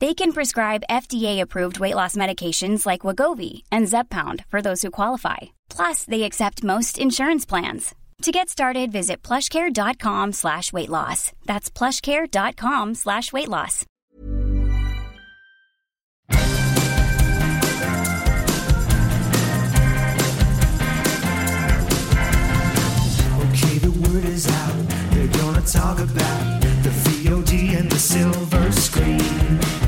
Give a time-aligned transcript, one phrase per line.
[0.00, 5.38] They can prescribe FDA-approved weight loss medications like Wegovy and Zepbound for those who qualify.
[5.68, 7.94] Plus, they accept most insurance plans.
[8.22, 11.32] To get started, visit plushcare.com slash weight loss.
[11.46, 13.84] That's plushcare.com slash weight loss.
[23.50, 24.88] Okay, the word is out.
[25.10, 29.87] They're gonna talk about the VOD and the silver screen.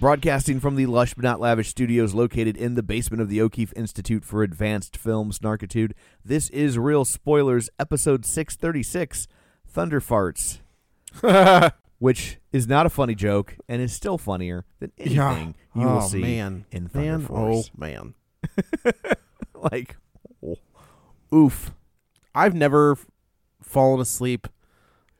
[0.00, 3.72] Broadcasting from the lush but not lavish studios located in the basement of the O'Keefe
[3.74, 5.90] Institute for Advanced Film Snarkitude,
[6.24, 9.26] this is Real Spoilers, episode 636
[9.66, 10.60] Thunder Farts.
[11.98, 16.08] which is not a funny joke and is still funnier than anything you will oh,
[16.08, 16.64] see man.
[16.70, 17.26] in Thunder man.
[17.26, 17.70] Force.
[17.74, 18.14] Oh man.
[19.54, 19.96] like,
[20.44, 20.56] oh,
[21.34, 21.72] oof.
[22.34, 22.96] I've never
[23.60, 24.46] fallen asleep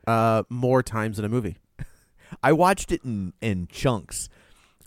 [0.06, 1.58] uh, more times in a movie.
[2.42, 4.28] I watched it in, in chunks.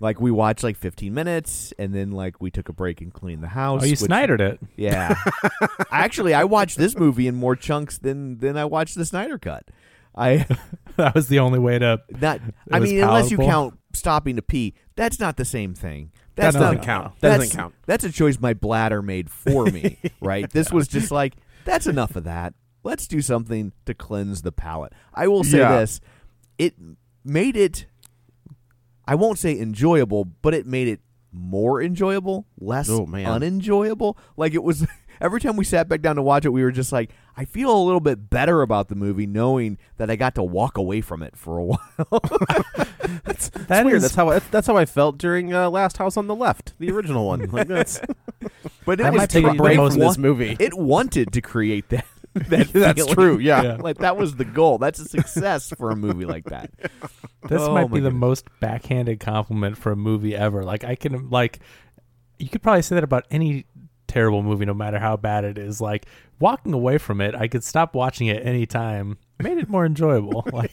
[0.02, 3.44] Like we watched like 15 minutes, and then like we took a break and cleaned
[3.44, 3.84] the house.
[3.84, 4.60] Oh, you which- Snydered it.
[4.76, 5.16] Yeah.
[5.92, 9.66] Actually, I watched this movie in more chunks than than I watched the Snyder cut.
[10.16, 10.48] I
[10.98, 12.02] that was the only way to.
[12.20, 12.42] not.
[12.72, 16.12] I mean, unless you count stopping to pee, that's not the same thing.
[16.36, 17.20] That doesn't not, count.
[17.20, 17.76] That doesn't count.
[17.86, 20.50] That's a choice my bladder made for me, right?
[20.50, 22.56] This was just like that's enough of that.
[22.84, 24.94] Let's do something to cleanse the palate.
[25.14, 25.80] I will say Yeah.
[25.80, 26.02] this:
[26.58, 26.74] it
[27.24, 27.86] made it.
[29.06, 31.00] I won't say enjoyable, but it made it
[31.34, 34.18] more enjoyable, less Oh, unenjoyable.
[34.38, 34.86] Like it was
[35.22, 37.76] every time we sat back down to watch it, we were just like, I feel
[37.76, 41.24] a little bit better about the movie knowing that I got to walk away from
[41.24, 41.80] it for a while.
[43.24, 43.98] That's That weird.
[43.98, 46.74] is- That's how I, that's how I felt during uh, Last House on the Left,
[46.80, 47.50] the original one.
[47.50, 48.02] Like that's
[48.86, 50.56] but it I was might take a break from this movie.
[50.60, 52.06] It wanted to create that.
[52.50, 53.14] that That's feeling.
[53.14, 53.62] true, yeah.
[53.64, 53.75] Yeah.
[53.75, 54.78] like that was the goal.
[54.78, 56.72] That's a success for a movie like that.
[57.50, 58.19] This Oh, might my be the goodness.
[58.19, 60.64] most backhanded compliment for a movie ever.
[60.64, 61.58] Like I can like,
[62.38, 63.66] you could probably say that about any
[64.08, 65.81] terrible movie, no matter how bad it is.
[65.81, 66.06] Like
[66.40, 69.18] walking away from it, I could stop watching it any time.
[69.41, 70.46] Made it more enjoyable.
[70.53, 70.72] Like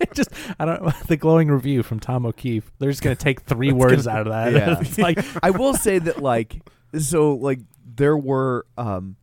[0.00, 0.94] it just, I don't.
[1.06, 2.70] The glowing review from Tom O'Keefe.
[2.78, 4.52] They're just gonna take three words out of that.
[4.52, 4.80] Yeah.
[4.80, 6.60] it's like I will say that like
[6.98, 9.16] so like there were um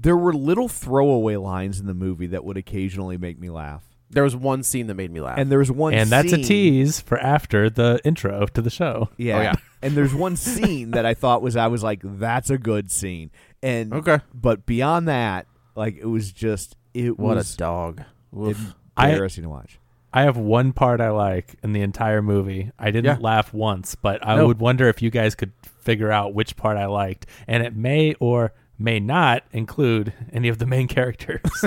[0.00, 3.84] there were little throwaway lines in the movie that would occasionally make me laugh.
[4.12, 5.38] there was one scene that made me laugh.
[5.38, 8.70] And there was one and that's a scene- tease for after the intro to the
[8.70, 9.08] show.
[9.16, 9.38] Yeah.
[9.38, 9.54] Oh, yeah.
[9.82, 13.30] And there's one scene that I thought was I was like that's a good scene.
[13.62, 14.18] And Okay.
[14.34, 18.02] but beyond that like it was just it what was a dog.
[18.36, 18.74] Oof.
[18.96, 19.78] I- embarrassing to watch.
[20.12, 22.72] I have one part I like in the entire movie.
[22.80, 23.16] I didn't Yeah.
[23.20, 24.48] laugh once, but I No.
[24.48, 27.26] would wonder if you guys could figure out which part I liked.
[27.46, 31.40] And it may or may not include any of the main characters.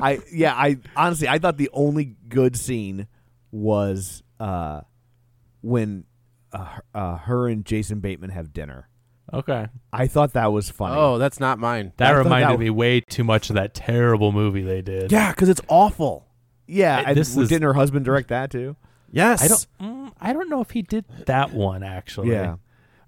[0.00, 3.06] I yeah, I honestly I thought the only good scene
[3.50, 4.80] was uh
[5.62, 6.04] when
[6.52, 8.88] uh, her- uh, her and Jason Bateman have dinner.
[9.32, 9.66] okay.
[9.92, 10.96] I thought that was funny.
[10.96, 11.92] Oh, that's not mine.
[11.96, 15.10] That I reminded that- me way too much of that terrible movie they did.
[15.10, 16.26] Yeah, because it's awful.
[16.66, 18.76] yeah, and this is- didn't her husband direct that too?
[19.10, 19.42] Yes.
[19.42, 22.30] I don't mm, I don't know if he did that one actually.
[22.32, 22.56] Yeah.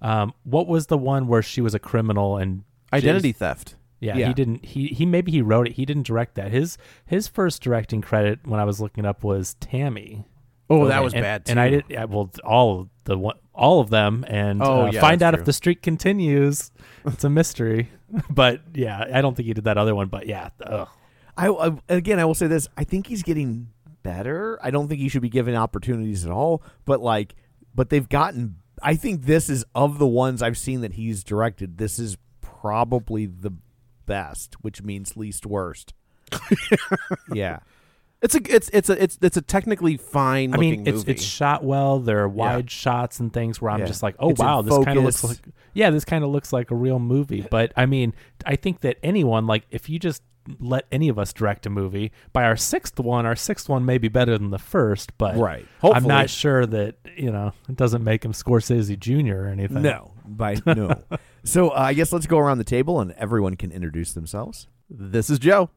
[0.02, 3.75] Um, what was the one where she was a criminal and Identity theft.
[4.00, 4.28] Yeah, Yeah.
[4.28, 4.64] he didn't.
[4.64, 5.72] He he maybe he wrote it.
[5.75, 6.52] He didn't direct that.
[6.52, 6.76] His
[7.06, 10.25] his first directing credit when I was looking it up was Tammy.
[10.69, 11.50] Oh, that And- was bad too.
[11.52, 15.00] And I did yeah, well all of the all of them and Oh, uh, yeah,
[15.00, 15.40] find out true.
[15.40, 16.70] if the streak continues.
[17.06, 17.88] It's a mystery.
[18.31, 20.08] but yeah, I don't think he did that other one.
[20.08, 20.88] But yeah, ugh.
[21.37, 23.69] I, I again, I will say this: I think he's getting
[24.02, 24.58] better.
[24.62, 26.62] I don't think he should be given opportunities at all.
[26.84, 27.34] But like,
[27.75, 28.56] but they've gotten.
[28.82, 31.78] I think this is of the ones I've seen that he's directed.
[31.78, 33.52] This is probably the
[34.06, 35.94] best, which means least worst.
[37.32, 37.58] yeah,
[38.23, 40.55] It's a it's it's a it's it's a technically fine.
[40.55, 41.12] I mean, looking it's movie.
[41.12, 41.99] it's shot well.
[42.00, 43.87] There are wide shots and things where I'm Yeah.
[43.87, 45.38] just like, oh It's wow, this kind of looks like
[45.75, 47.46] yeah, this kind of looks like a real movie.
[47.49, 48.14] But I mean,
[48.44, 50.22] I think that anyone like if you just
[50.60, 53.98] let any of us direct a movie by our sixth one, our sixth one may
[53.98, 55.66] be better than the first, but Right.
[55.82, 59.34] I'm not sure that you know it doesn't make him Scorsese Jr.
[59.44, 59.82] or anything.
[59.82, 61.02] no, by no.
[61.44, 64.69] so uh, I guess let's go around the table and everyone can introduce themselves.
[64.90, 65.70] this is Joe.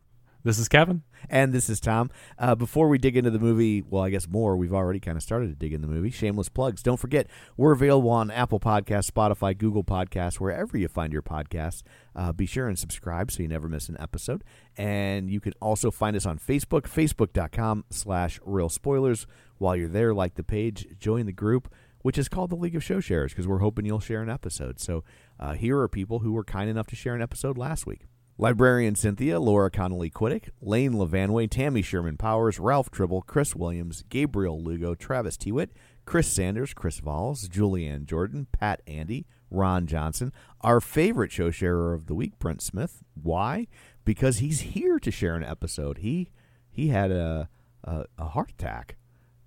[0.44, 1.04] This is Kevin.
[1.30, 2.10] And this is Tom.
[2.38, 5.24] Uh, before we dig into the movie, well, I guess more, we've already kind of
[5.24, 6.12] started to dig in the movie.
[6.12, 6.82] Shameless plugs.
[6.82, 7.28] Don't forget,
[7.58, 11.84] we're available on Apple Podcasts, Spotify, Google Podcasts, wherever you find your podcasts.
[12.16, 14.44] Uh, be sure and subscribe so you never miss an episode.
[14.78, 19.28] And you can also find us on Facebook, facebook.com slash real spoilers.
[19.58, 22.84] While you're there, like the page, join the group, which is called the League of
[22.84, 24.80] Show Sharers, because we're hoping you'll share an episode.
[24.80, 25.04] So
[25.38, 28.08] uh, here are people who were kind enough to share an episode last week.
[28.40, 34.64] Librarian Cynthia, Laura Connolly Quiddick, Lane Levanway, Tammy Sherman Powers, Ralph Tribble, Chris Williams, Gabriel
[34.64, 35.72] Lugo, Travis Tewitt,
[36.06, 40.32] Chris Sanders, Chris Valls, Julianne Jordan, Pat Andy, Ron Johnson,
[40.62, 43.04] our favorite show sharer of the week, Brent Smith.
[43.22, 43.68] Why?
[44.06, 45.98] Because he's here to share an episode.
[45.98, 46.32] He
[46.72, 47.50] he had a
[47.84, 48.96] a, a heart attack.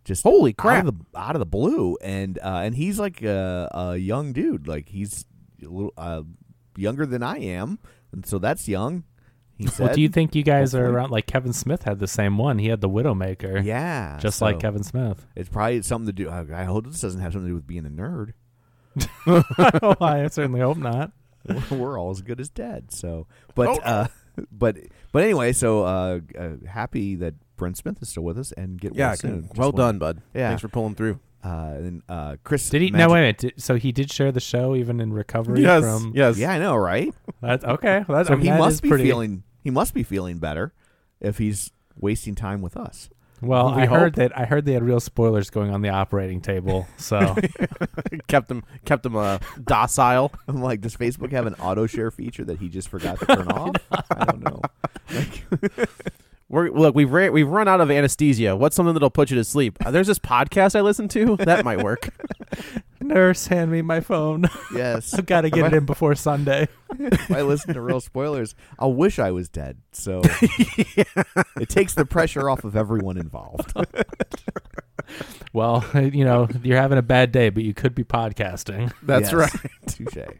[0.05, 0.85] Just Holy crap.
[0.85, 4.35] Out of the, out of the blue, and uh, and he's like a, a young
[4.35, 4.69] dude.
[4.69, 5.25] Like he's
[5.63, 6.23] a little uh,
[6.77, 7.79] younger than I am,
[8.13, 9.05] and so that's young.
[9.59, 9.85] He said.
[9.87, 11.11] Well, do you think you guys are around?
[11.11, 12.59] Like Kevin Smith had the same one.
[12.59, 13.63] He had the Widowmaker.
[13.65, 15.27] Yeah, just so like Kevin Smith.
[15.37, 16.29] It's probably something to do.
[16.31, 18.33] I I hope this doesn't have something to do with being a nerd.
[19.27, 21.13] oh, I certainly hope not.
[21.71, 22.93] We're all as good as dead.
[22.93, 24.09] So, but uh,
[24.51, 24.79] but
[25.13, 28.95] but anyway, so uh, uh, happy that Brent Smith is still with us and get
[28.95, 29.43] Yeah, well soon.
[29.43, 30.23] Just well wanted- done, bud.
[30.35, 30.49] Yeah.
[30.49, 31.21] Thanks for pulling through.
[31.45, 32.91] Uh, and uh, Chris, Did he?
[32.91, 33.39] Magic- No, wait a minute.
[33.39, 36.13] Did, so he did share the show even in recovery Yes, from.
[36.15, 36.39] yes.
[36.39, 37.13] Yeah, I know, right?
[37.41, 38.05] That's okay.
[38.07, 40.39] Well, that's, So I mean, he that must be pretty, feeling he must be feeling
[40.39, 40.73] better
[41.21, 43.11] if he's wasting time with us.
[43.41, 44.39] Well, We I heard that.
[44.39, 46.87] I heard they had real spoilers going on the operating table.
[46.97, 47.35] So
[48.29, 50.33] kept them kept him uh, docile.
[50.47, 53.49] I'm like, does Facebook have an auto share feature that he just forgot to turn
[53.51, 53.75] off?
[54.13, 54.61] I don't know.
[56.53, 58.55] We're, look, we've ra- we've run out of anesthesia.
[58.55, 59.79] What's something that'll put you to sleep?
[59.85, 62.11] Uh, there's this podcast I listen to that might work.
[63.01, 64.45] nurse, hand me my phone.
[64.75, 66.69] Yes, I've got to get it in before Sunday.
[67.31, 69.79] I listen to real spoilers, I'll wish I was dead.
[69.93, 73.73] So it takes the pressure off of everyone involved.
[75.55, 78.93] Well, you know, you're having a bad day, but you could be podcasting.
[79.03, 79.35] That's Yes.
[79.35, 79.71] right.
[79.87, 80.37] Touche.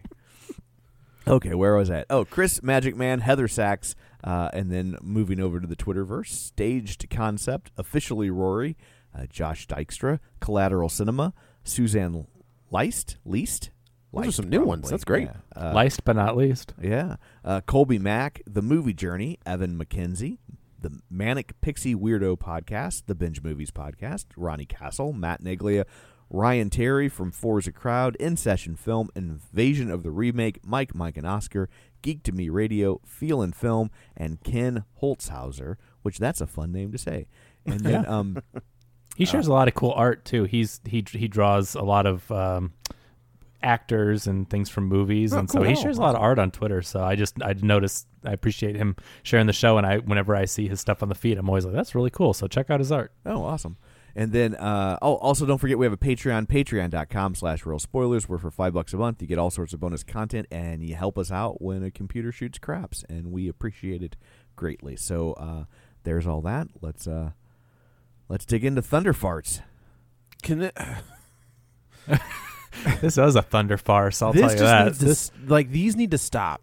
[1.27, 2.07] Okay, where was that?
[2.11, 3.95] Oh, Chris Magic Man, Heather Sachs,
[4.25, 8.77] uh, and then moving over to the Twitterverse, Staged Concept, officially Rory,
[9.17, 11.35] uh, Josh Dykstra, Collateral Cinema,
[11.65, 12.27] Suzanne
[12.73, 13.71] Leist, Least.
[14.13, 14.91] Those are Leist, some new ones.
[14.91, 15.29] That's great.
[15.57, 15.71] Yeah.
[15.71, 16.75] Uh, Last but not least.
[16.81, 17.17] yeah.
[17.45, 20.39] Uh, Colby Mack, The Movie Journey, Evan McKenzie,
[20.81, 25.85] The Manic Pixie Weirdo Podcast, The Binge Movies Podcast, Ronnie Castle, Matt Neglia,
[26.35, 31.27] Ryan Terry from Forza Crowd, In Session Film, Invasion of the Remake, Mike, Mike, and
[31.27, 31.69] Oscar,
[32.01, 36.91] Geek to Me Radio, Feel and Film, and Ken Holtzhauser, which that's a fun name
[36.91, 37.27] to say.
[37.67, 38.39] And then, um,
[39.15, 40.45] He shares a lot of cool art too.
[40.45, 42.73] He's he he draws a lot of um,
[43.63, 46.51] actors and things from movies, Oh, and so he shares a lot of art on
[46.51, 46.81] Twitter.
[46.81, 50.47] So I just I noticed I appreciate him sharing the show, and I whenever I
[50.47, 52.33] see his stuff on the feed, I'm always like, that's really cool.
[52.33, 53.13] So check out his art.
[53.27, 53.77] Oh, awesome.
[54.15, 58.29] And then, uh, oh, also don't forget we have a Patreon, patreon.com slash real spoilers,
[58.29, 60.95] where for five bucks a month you get all sorts of bonus content and you
[60.95, 64.17] help us out when a computer shoots craps, and we appreciate it
[64.55, 64.97] greatly.
[64.97, 65.65] So uh,
[66.05, 66.69] there's all that.
[66.83, 67.31] Let's uh,
[68.29, 69.61] let's dig into Thunder Farts.
[70.43, 70.77] Can it,
[73.01, 74.23] This was a thunder farce.
[74.23, 74.85] I'll this tell you just that.
[74.87, 76.63] needs to This- like these need to stop.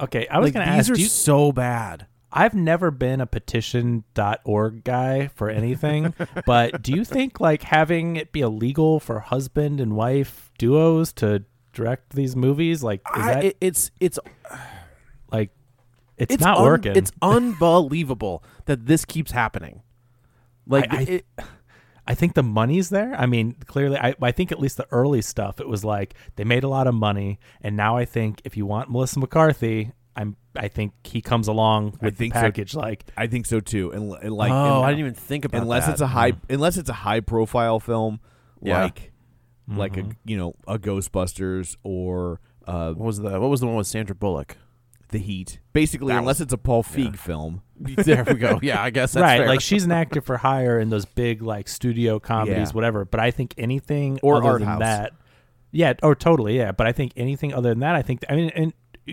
[0.00, 0.88] okay, I was like going to ask.
[0.88, 2.06] these are you, so bad.
[2.36, 6.14] I've never been a petition.org guy for anything,
[6.46, 11.44] but do you think like having it be illegal for husband and wife duos to
[11.72, 14.18] direct these movies, like is I- that it- it's it's
[15.32, 15.50] like
[16.16, 16.96] it's, it's not un- working?
[16.96, 19.82] It's unbelievable that this keeps happening.
[20.66, 21.26] Like I- I- it,
[22.06, 23.14] I think the money's there.
[23.16, 26.44] I mean, clearly, I, I think at least the early stuff, it was like they
[26.44, 30.36] made a lot of money, and now I think if you want Melissa McCarthy, I'm
[30.56, 32.40] I think he comes along with the think so.
[32.40, 32.74] package.
[32.74, 33.90] Like, I think so too.
[33.92, 35.92] And, and like, oh, and- I didn't even think about unless that.
[35.92, 38.20] it's a high, unless it's a high profile film,
[38.62, 38.82] Yeah.
[38.84, 39.12] like
[39.66, 43.76] like a you know a Ghostbusters or uh, What was the What was the one
[43.76, 44.56] with Sandra Bullock?
[45.08, 45.60] The Heat.
[45.72, 47.62] Basically, That unless was- it's a Paul Feig film.
[47.80, 48.58] there we go.
[48.62, 49.48] Yeah, I guess that's right, fair.
[49.48, 52.72] like she's an actor for hire in those big like studio comedies, Yeah.
[52.72, 53.04] whatever.
[53.04, 54.78] But I think anything Or other art than house.
[54.80, 55.12] that,
[55.72, 56.70] yeah, or totally, yeah.
[56.72, 58.72] But I think anything other than that, I think, I mean, and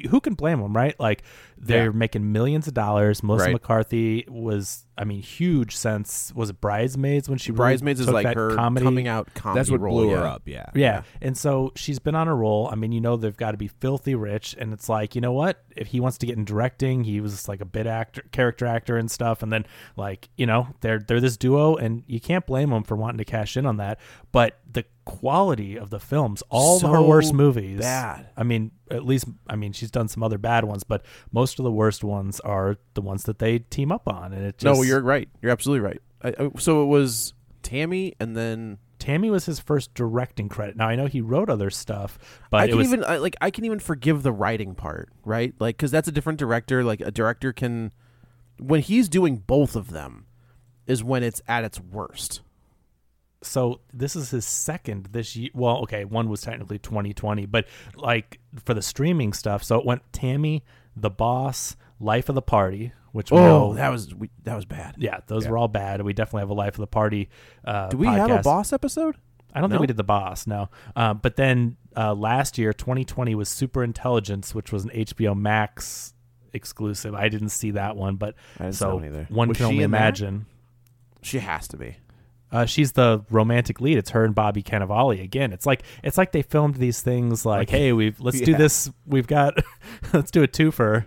[0.09, 0.97] who can blame them, right?
[0.99, 1.23] Like
[1.57, 1.91] they're Yeah.
[1.91, 3.21] making millions of dollars.
[3.23, 3.53] Melissa Right.
[3.53, 8.15] McCarthy was, I mean, huge since was it Bridesmaids when she really Bridesmaids is took
[8.15, 9.59] like that her comedy coming out comedy.
[9.59, 10.17] That's what role, blew yeah.
[10.17, 10.41] her up.
[10.45, 10.65] Yeah.
[10.73, 11.03] yeah.
[11.21, 12.69] And so she's been on a roll.
[12.71, 14.55] I mean, you know, they've got to be filthy rich.
[14.57, 15.63] And it's like, you know what?
[15.75, 18.97] If he wants to get in directing, he was like a bit actor, character actor
[18.97, 19.43] and stuff.
[19.43, 19.65] And then,
[19.97, 23.25] like, you know, they're they're this duo, and you can't blame them for wanting to
[23.25, 23.99] cash in on that.
[24.31, 24.85] But the
[25.19, 28.29] quality of the films, all of her worst movies, bad.
[28.37, 31.63] I mean, at least, I mean, she's done some other bad ones, but most of
[31.63, 34.33] the worst ones are the ones that they team up on.
[34.33, 35.27] And it just, No, you're right.
[35.41, 36.01] You're absolutely right.
[36.23, 40.77] I, I, so it was Tammy, and then Tammy was his first directing credit.
[40.77, 42.17] Now I know he wrote other stuff,
[42.49, 45.53] but I can was even I, like I can even forgive the writing part, right?
[45.59, 46.83] Like because that's a different director.
[46.83, 47.91] Like a director can,
[48.59, 50.27] when he's doing both of them,
[50.87, 52.41] is when it's at its worst.
[53.41, 55.49] So this is his second this year.
[55.53, 60.01] Well, okay, one was technically 2020, but like for the streaming stuff, so it went
[60.13, 60.63] Tammy,
[60.95, 64.95] The Boss, Life of the Party, which Oh, know, that was we, that was bad.
[64.97, 66.01] yeah, those were all bad.
[66.01, 67.29] We definitely have a Life of the Party.
[67.65, 69.15] Uh, Do we have a boss episode?
[69.53, 69.73] I don't No?
[69.75, 70.69] think we did the boss, no.
[70.95, 76.13] Uh, but then uh, last year, 2020 was Super Intelligence, which was an HBO Max
[76.53, 77.13] exclusive.
[77.15, 79.91] I didn't see that one, but I didn't so one one Was can only in
[79.91, 79.97] that?
[79.97, 80.45] imagine.
[81.21, 81.97] She has to be.
[82.51, 83.97] Uh, she's the romantic lead.
[83.97, 85.53] It's her and Bobby Cannavale again.
[85.53, 88.91] It's like it's like they filmed these things like, hey, we've let's do this.
[89.05, 89.57] We've got
[90.13, 91.05] let's do a twofer.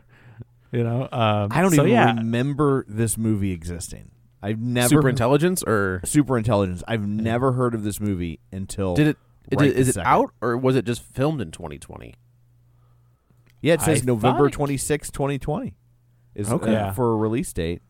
[0.72, 2.14] You know, um, I don't so even yeah.
[2.14, 4.10] remember this movie existing.
[4.42, 6.82] I've never Super intelligence or Super intelligence.
[6.88, 9.16] I've never heard of this movie until did it?
[9.52, 10.06] right did, is it second.
[10.10, 12.14] out or was it just filmed in 2020?
[13.62, 15.74] Yeah, it says I November thought it- twenty sixth, 2020
[16.34, 16.68] is Okay.
[16.70, 16.92] uh, Yeah.
[16.92, 17.82] for a release date.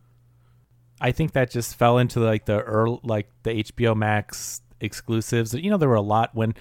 [1.05, 5.53] I think that just fell into like the early, like the HBO Max exclusives.
[5.53, 6.53] You know, there were a lot when,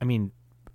[0.00, 0.32] I mean,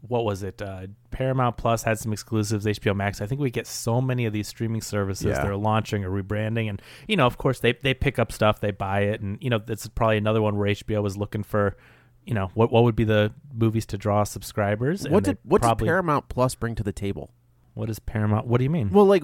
[0.07, 0.59] what was it?
[0.61, 2.65] Uh, Paramount Plus had some exclusives.
[2.65, 3.21] HBO Max.
[3.21, 5.33] I think we get so many of these streaming services Yeah.
[5.33, 8.59] that are launching or rebranding, and you know, of course, they they pick up stuff,
[8.59, 11.77] they buy it, and you know, that's probably another one where HBO was looking for.
[12.25, 12.71] You know what?
[12.71, 15.07] What would be the movies to draw subscribers?
[15.07, 17.31] What did what probably, did Paramount Plus bring to the table?
[17.75, 18.47] What is Paramount?
[18.47, 18.89] What do you mean?
[18.89, 19.23] Well, like,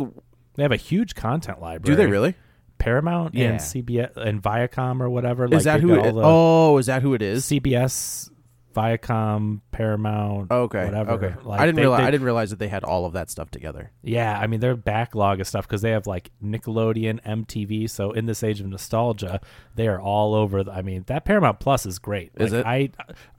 [0.55, 1.95] they have a huge content library.
[1.95, 2.35] do they really?
[2.77, 3.49] Paramount Yeah.
[3.51, 5.45] and CBS and Viacom or whatever.
[5.45, 5.95] Is like, that who?
[5.95, 7.45] got It, the- oh, is that who it is?
[7.45, 8.29] CBS,
[8.77, 10.51] Viacom, Paramount.
[10.51, 11.11] Okay, whatever.
[11.11, 11.99] Okay, Like, I didn't they- realize.
[12.01, 13.91] they- I didn't realize that they had all of that stuff together.
[14.03, 17.89] Yeah, I mean their backlog of stuff because they have like Nickelodeon, MTV.
[17.89, 19.39] So in this age of nostalgia,
[19.75, 20.63] they are all over.
[20.63, 22.31] The, I mean that Paramount Plus is great.
[22.35, 22.65] Is Like, it?
[22.65, 22.89] I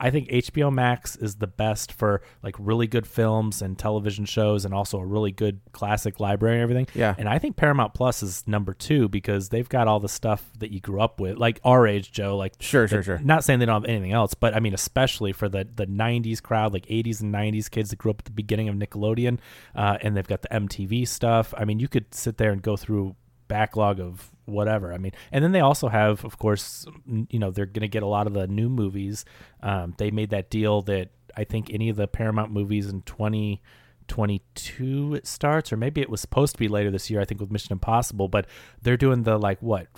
[0.00, 4.64] I think HBO Max is the best for like really good films and television shows,
[4.64, 6.86] and also a really good classic library and everything.
[6.94, 7.14] Yeah.
[7.18, 10.70] and I think Paramount Plus is number two because they've got all the stuff that
[10.70, 12.36] you grew up with, like our age, Joe.
[12.36, 13.18] Like Sure, sure, sure.
[13.18, 16.42] Not saying they don't have anything else, but I mean especially for the the '90s
[16.42, 19.38] crowd, like '80s and '90s kids that grew up at the beginning of Nickelodeon,
[19.74, 21.52] uh, and they've got the MTV stuff.
[21.56, 23.16] I mean, you could sit there and go through
[23.48, 24.92] backlog of whatever.
[24.92, 28.02] I mean, and then they also have, of course, you know, they're going to get
[28.02, 29.24] a lot of the new movies.
[29.62, 35.14] Um, they made that deal that I think any of the Paramount movies in 2022
[35.14, 37.20] it starts, or maybe it was supposed to be later this year.
[37.20, 38.46] I think with Mission Impossible, but
[38.82, 39.88] they're doing the like what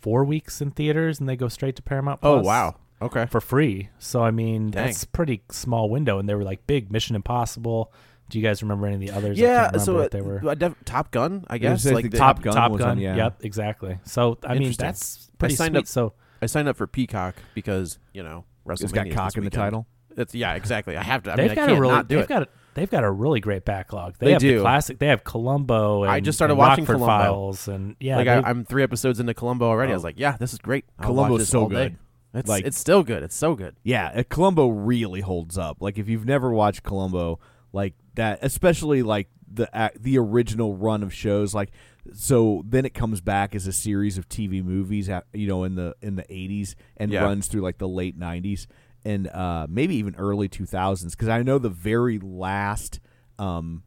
[0.00, 2.20] four weeks in theaters, and they go straight to Paramount.
[2.22, 2.76] Oh wow.
[3.00, 3.26] Okay.
[3.26, 3.88] for free.
[3.98, 4.86] So I mean, Dang.
[4.86, 7.92] that's a pretty small window, and they were like big Mission Impossible.
[8.30, 9.38] Do you guys remember any of the others?
[9.38, 9.70] I yeah.
[9.70, 10.42] can't So what uh, they were.
[10.46, 11.82] uh, def- Top Gun, I guess.
[11.84, 12.88] gonna Like the the- Top Top Gun Top Gun.
[12.90, 13.16] on, yeah.
[13.16, 13.98] Yep, exactly.
[14.04, 15.78] So I mean, that's pretty I signed sweet.
[15.80, 16.12] up- so
[16.42, 18.82] I signed up for Peacock because you know WrestleMania.
[18.84, 19.86] It's got is cock in the title.
[20.16, 20.96] It's yeah, exactly.
[20.96, 21.32] I have to.
[21.32, 22.28] I they've mean, I got can't a really not do they've it.
[22.28, 24.16] got a, they've got a really great backlog.
[24.18, 24.56] They, They have do.
[24.56, 24.98] the classic.
[24.98, 26.02] They have Columbo.
[26.02, 27.22] And, I just started and watching Rockford Columbo.
[27.24, 29.92] Files, and yeah, like they- I, I'm three episodes into Columbo already.
[29.92, 30.08] I was Oh.
[30.08, 30.84] like, yeah, this is great.
[30.98, 31.92] I'll Columbo's watch this so good.
[31.94, 31.98] day.
[32.34, 33.22] It's Like- it's still good.
[33.22, 33.76] It's so good.
[33.82, 35.78] Yeah, uh, Columbo really holds up.
[35.80, 37.40] Like if you've never watched Columbo,
[37.72, 41.70] like that, especially like the ac the original run of shows, like
[42.12, 45.94] so then it comes back as a series of TV movies, you know, in the
[46.02, 47.22] in the eighties and Yeah.
[47.24, 48.66] runs through like the late nineties
[49.04, 51.14] and uh, maybe even early two thousands.
[51.14, 53.00] Because I know the very last
[53.38, 53.84] um,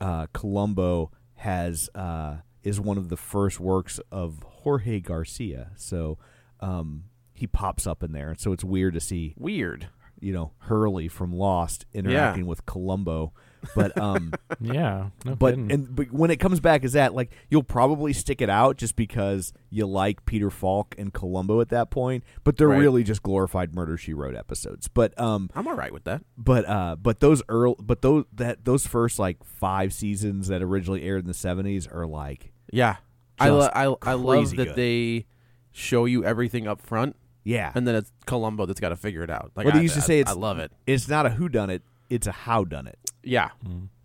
[0.00, 5.70] uh, Columbo has uh, is one of the first works of Jorge Garcia.
[5.76, 6.18] So
[6.60, 7.04] um,
[7.40, 8.34] he pops up in there.
[8.38, 9.88] So it's weird to see Weird.
[10.20, 13.32] you know Hurley from Lost interacting with Columbo,
[13.74, 14.32] but um.
[14.62, 15.72] Yeah, no but kidding.
[15.72, 18.94] and but when it comes back as that, like you'll probably stick it out just
[18.94, 22.24] because you like Peter Falk and Columbo at that point.
[22.44, 22.78] But they're Right.
[22.78, 24.86] really just glorified Murder She Wrote episodes.
[24.88, 26.22] But um, I'm all right with that.
[26.36, 31.02] but uh, but those early, but those that those first like five seasons that originally
[31.02, 32.96] aired in the seventies are like Yeah.
[33.38, 34.76] I, lo- I, I love that good.
[34.76, 35.26] they
[35.72, 37.72] show you everything up front, yeah.
[37.74, 39.52] and then it's Columbo that's got to figure it out.
[39.54, 40.72] Like Well, they I, used to I- say it's I love it.
[40.86, 42.98] It's not a who done it; it's a how done it.
[43.22, 43.50] Yeah.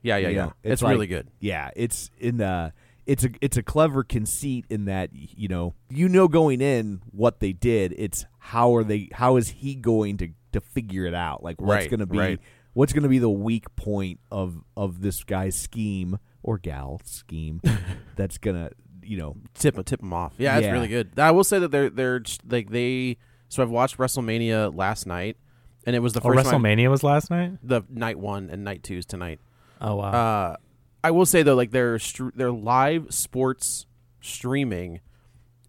[0.01, 0.45] Yeah, yeah, You yeah.
[0.45, 1.27] know, It's, like- really good.
[1.39, 2.71] Yeah, it's in uh
[3.05, 7.39] it's a it's a clever conceit in that you know you know going in what
[7.39, 7.93] they did.
[7.97, 9.09] It's how are they?
[9.13, 11.43] How is he going to to figure it out?
[11.43, 12.39] Like what's Right, going to be right.
[12.73, 17.61] what's going to be the weak point of of this guy's scheme or gal scheme
[18.15, 18.69] that's gonna
[19.05, 20.33] you know Tip tip them off.
[20.37, 20.71] Yeah, it's Yeah.
[20.73, 21.17] really good.
[21.19, 23.17] I will say that they're they're just, like they.
[23.49, 25.37] So I've watched WrestleMania last night,
[25.85, 27.53] and it was the oh, first time- WrestleMania was last night.
[27.63, 29.39] the night one and night two's tonight.
[29.79, 30.11] Oh wow.
[30.11, 30.55] Uh,
[31.03, 33.85] I will say though, like their str- their live sports
[34.21, 34.99] streaming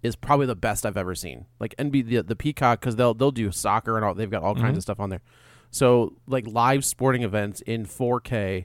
[0.03, 1.47] is probably the best I've ever seen.
[1.61, 4.55] Like NB the, the Peacock because they'll they'll do soccer and all they've got all
[4.55, 4.65] Mm-hmm.
[4.65, 5.21] kinds of stuff on there.
[5.71, 8.65] So like live sporting events in 4K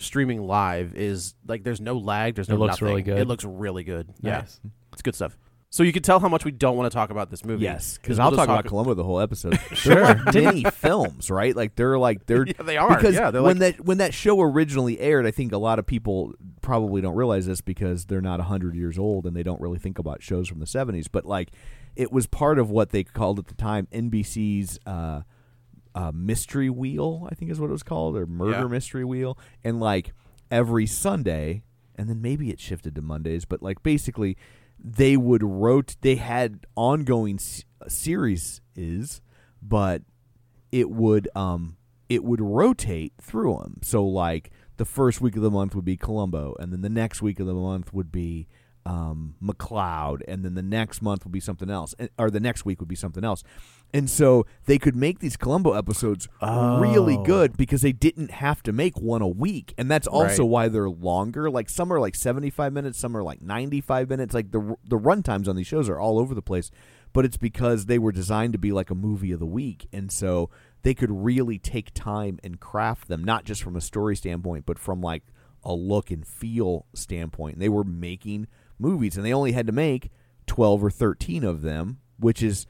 [0.00, 2.34] streaming live is like there's no lag.
[2.34, 2.88] There's no It looks nothing.
[2.88, 3.18] really good.
[3.18, 4.08] It looks really good.
[4.20, 4.44] Yeah,
[4.92, 5.36] it's good stuff.
[5.72, 7.62] So you can tell how much we don't want to talk about this movie.
[7.62, 9.56] yes because we'll I'll just talk about Columbo the whole episode.
[9.84, 11.54] They're like mini films, right?
[11.54, 12.88] Like they're like they're Yeah, they are.
[12.96, 15.86] because Yeah, when like- that when that show originally aired, I think a lot of
[15.86, 19.78] people probably don't realize this because they're not hundred years old and they don't really
[19.78, 21.06] think about shows from the seventies.
[21.06, 21.50] But like,
[21.94, 25.20] it was part of what they called at the time NBC's uh,
[25.94, 28.66] uh, Mystery Wheel, I think is what it was called, or Murder Yeah.
[28.68, 30.12] Mystery Wheel, and like
[30.50, 31.62] every Sunday,
[31.96, 34.36] and then maybe it shifted to Mondays, but like basically
[34.82, 35.96] they would rot.
[36.00, 39.20] They had ongoing s- series is,
[39.60, 40.02] but
[40.72, 41.76] it would um
[42.08, 43.78] it would rotate through them.
[43.82, 47.20] So like the first week of the month would be Columbo, and then the next
[47.20, 48.48] week of the month would be
[48.86, 52.80] um, McCloud, and then the next month would be something else, or the next week
[52.80, 53.44] would be something else.
[53.92, 57.22] And so they could make these Columbo episodes really Oh.
[57.24, 60.50] good because they didn't have to make one a week, and that's also Right.
[60.50, 61.50] why they're longer.
[61.50, 64.32] Like some are like seventy five minutes, some are like ninety five minutes.
[64.34, 66.70] Like the the run times on these shows are all over the place,
[67.12, 70.12] but it's because they were designed to be like a movie of the week, and
[70.12, 70.50] so
[70.82, 74.78] they could really take time and craft them, not just from a story standpoint, but
[74.78, 75.24] from like
[75.64, 77.58] a look and feel standpoint.
[77.58, 78.46] They were making
[78.78, 80.10] movies, and they only had to make
[80.46, 82.66] twelve or thirteen of them, which is,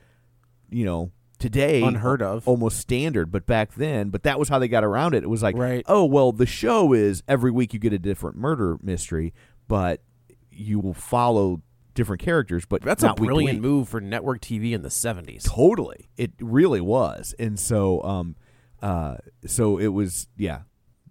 [0.70, 2.46] you know, today Unheard of.
[2.46, 3.30] almost standard.
[3.32, 5.22] But back then, but that was how they got around it.
[5.22, 5.84] It was like, Right.
[5.86, 9.32] oh well, the show is every week you get a different murder mystery,
[9.68, 10.02] but
[10.50, 11.62] you will follow
[11.94, 12.64] different characters.
[12.66, 13.62] But That's a not week brilliant week.
[13.62, 15.44] move for network TV in the 70s.
[15.44, 18.36] Totally, it really was, and so um,
[18.82, 20.60] uh, so it was yeah.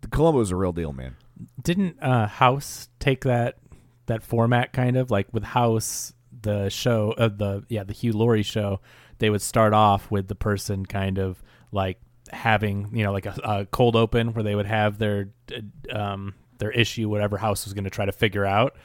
[0.01, 1.15] The Columbo's a real deal, man.
[1.61, 3.57] Didn't uh, House take that
[4.05, 8.43] that format kind of like with House the show uh, the yeah the Hugh Laurie
[8.43, 8.79] show
[9.19, 11.99] they would start off with the person kind of like
[12.31, 15.29] having you know like a, a cold open where they would have their
[15.91, 18.75] uh, um their issue whatever House was going to try to figure out.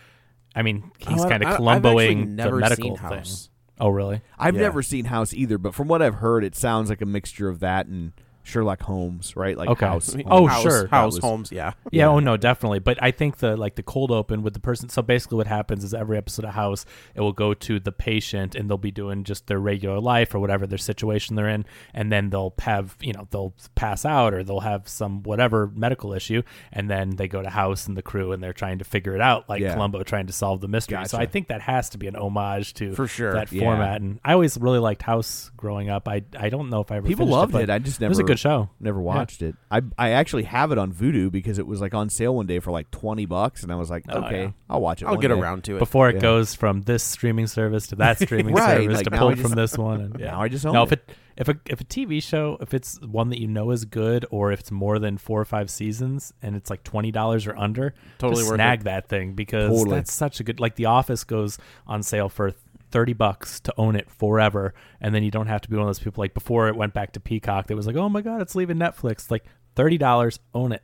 [0.55, 3.19] I mean he's Oh, kind of I- Columboing the medical seen thing.
[3.19, 3.51] House.
[3.81, 4.21] Oh really?
[4.39, 4.63] I've Yeah.
[4.63, 7.59] never seen House either, but from what I've heard, it sounds like a mixture of
[7.61, 8.13] that and
[8.45, 9.57] Sherlock Holmes, right?
[9.57, 9.87] Like Okay.
[9.87, 10.15] House.
[10.27, 10.87] Oh, House, sure.
[10.89, 11.73] House was- Holmes, yeah.
[11.91, 12.79] Yeah, oh no, definitely.
[12.79, 14.89] But I think the like the cold open with the person.
[14.91, 18.55] So basically, what happens is every episode of House, it will go to the patient,
[18.55, 22.13] and they'll be doing just their regular life or whatever their situation they're in, and
[22.13, 26.43] then they'll have you know they'll pass out or they'll have some whatever medical issue,
[26.73, 29.21] and then they go to House and the crew, and they're trying to figure it
[29.23, 29.73] out, like Yeah.
[29.75, 31.03] Columbo trying to solve the mystery.
[31.07, 33.33] So I think that has to be an homage to For sure.
[33.33, 33.63] that Yeah.
[33.63, 34.03] format.
[34.03, 36.07] And I always really liked House growing up.
[36.09, 37.71] I I don't know if I ever People finished loved but it.
[37.71, 38.71] I just it was a never- good show.
[38.81, 39.55] Never watched it.
[39.71, 42.59] I I actually have it on Vudu because it was like on sale one day
[42.59, 44.51] for like twenty bucks, and I was like, Oh, okay, yeah.
[44.69, 45.07] I'll watch it.
[45.07, 45.35] I'll one get day.
[45.35, 45.79] around to it.
[45.79, 46.21] before it Yeah.
[46.23, 49.43] goes from this streaming service to that streaming Right, service like to now pull just-
[49.43, 50.01] from this one.
[50.01, 50.33] And, yeah.
[50.33, 50.87] Now I just own no, it.
[50.87, 53.85] if it if a if a TV show if it's one that you know is
[53.85, 57.47] good or if it's more than four or five seasons and it's like twenty dollars
[57.47, 59.97] or under, Totally just worth snag that thing because Totally.
[59.97, 60.61] that's such a good.
[60.61, 62.53] Like The Office goes on sale for.
[62.95, 65.89] 30 bucks to own it forever and then you don't have to be one of
[65.89, 68.41] those people like before it went back to peacock it was like oh my god
[68.41, 70.83] it's leaving netflix like $30 own it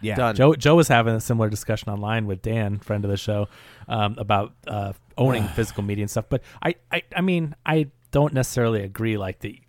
[0.00, 0.34] Yeah, Done.
[0.34, 3.46] Joe Joe was having a similar discussion online with Dan, friend of the show,
[3.88, 6.26] um, about uh, owning physical media and stuff.
[6.28, 9.16] But I, I, I mean, I don't necessarily agree.
[9.16, 9.60] Like the,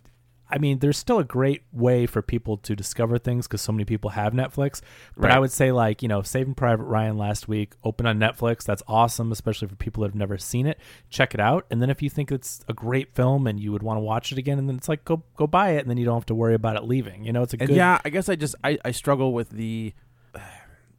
[0.48, 3.84] I mean, there's still a great way for people to discover things because so many
[3.84, 4.80] people have Netflix.
[5.16, 8.62] But I would say, like, you know, Saving Private Ryan last week, open on Netflix.
[8.64, 10.78] That's awesome, especially for people that have never seen it.
[11.10, 11.66] Check it out.
[11.70, 14.30] And then if you think it's a great film and you would want to watch
[14.30, 16.26] it again, and then it's like, go go buy it, and then you don't have
[16.26, 17.24] to worry about it leaving.
[17.24, 17.76] You know, it's a And good.
[17.76, 19.94] yeah, I guess I just I, I struggle with the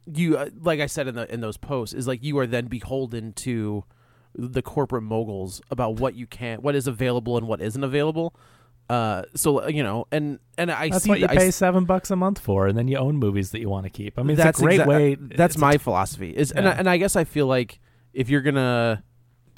[0.06, 2.66] you uh, like I said in the in those posts is like you are then
[2.66, 3.84] beholden to
[4.34, 8.34] the corporate moguls about what you can what is available and what isn't available.
[8.88, 11.84] Uh, so you know, and and I That's see what you I pay s- seven
[11.84, 14.18] bucks a month for, and then you own movies that you want to keep.
[14.18, 15.14] I mean, that's it's a great exa- way.
[15.14, 16.30] That's it's a my philosophy.
[16.30, 17.80] Is and I, and I guess I feel like
[18.14, 19.02] if you're gonna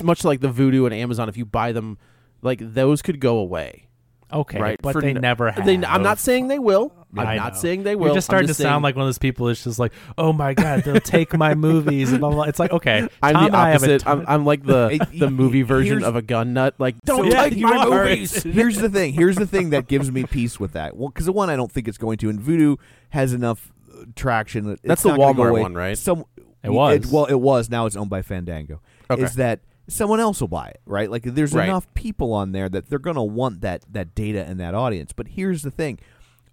[0.03, 1.99] much like the Vudu and Amazon, if you buy them,
[2.43, 3.88] like those could go away.
[4.33, 5.64] okay, right, but for they never have.
[5.64, 6.93] They, I'm not saying they will.
[7.16, 7.59] I'm I not know.
[7.59, 8.07] saying they will.
[8.07, 9.49] You're just starting just to sound like one of those people.
[9.49, 12.11] It's just like, oh my god, they'll take my movies.
[12.12, 12.44] And blah, blah, blah.
[12.44, 14.07] It's like, okay, I'm Tom the and I opposite.
[14.07, 16.75] I'm, ton- I'm like the the movie version here's- of a gun nut.
[16.79, 18.42] Like, don't So- take Yeah, my movies.
[18.44, 19.12] Here's the thing.
[19.14, 20.96] Here's the thing that gives me peace with that.
[20.96, 22.79] Well, because the one I don't think it's going to, and Vudu
[23.11, 24.66] has enough uh, traction.
[24.68, 25.99] That That's the not gonna go Walmart one, right?
[25.99, 26.25] Some
[26.62, 27.11] It was.
[27.11, 27.68] well, it was.
[27.70, 28.81] Now it's owned by Fandango.
[29.11, 29.23] Okay.
[29.23, 31.11] Is that someone else will buy it, right?
[31.11, 31.68] Like there's Right.
[31.68, 35.12] enough people on there that they're going to want that that data and that audience.
[35.12, 35.99] But here's the thing.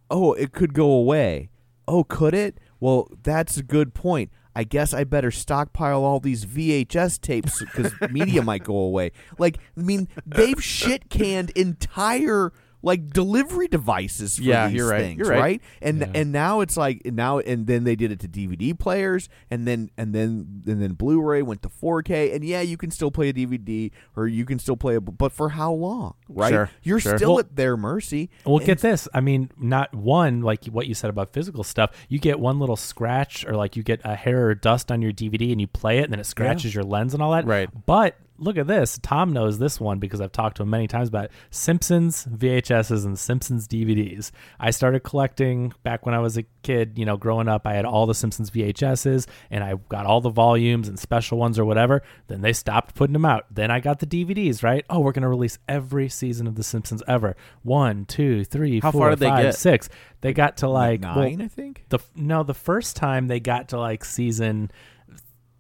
[0.10, 1.50] Oh, it could go away.
[1.88, 2.60] Oh, could it?
[2.80, 4.32] Well, that's a good point.
[4.56, 9.12] I guess I better stockpile all these VHS tapes because media might go away.
[9.38, 12.52] Like, I mean, they've shit canned entire
[12.88, 15.02] like delivery devices for Yeah, these you're right.
[15.02, 15.62] things, You're right.
[15.82, 16.12] And Yeah.
[16.16, 19.92] and now it's like now and then they did it to DVD players and then
[19.98, 23.34] and then and then Blu-ray went to 4K and yeah, you can still play a
[23.34, 26.50] DVD or you can still play a but for how long, right?
[26.52, 27.18] Sure, You're sure.
[27.18, 28.30] still Well- at their mercy.
[28.46, 29.08] Well, get this.
[29.14, 31.92] I mean, not one like what you said about physical stuff.
[32.10, 35.12] You get one little scratch, or like you get a hair or dust on your
[35.12, 37.46] DVD, and you play it, and then it scratches your lens and all that.
[37.46, 37.70] Right.
[37.86, 39.00] But look at this.
[39.02, 41.32] Tom knows this one because I've talked to him many times about it.
[41.50, 44.32] Simpsons VHSs and Simpsons DVDs.
[44.60, 46.98] I started collecting back when I was a kid.
[46.98, 50.30] You know, growing up, I had all the Simpsons VHSs, and I got all the
[50.30, 52.04] volumes and special ones or whatever.
[52.28, 53.46] Then they stopped putting them out.
[53.52, 54.64] Then I got the DVDs.
[54.64, 54.86] Right?
[54.90, 57.36] Oh, we're gonna release every season of The Simpsons ever.
[57.64, 59.90] One, two, three, How four, did they six.
[60.22, 61.86] They got to like well, nine, I think.
[61.90, 64.72] the no, the first time they got to like season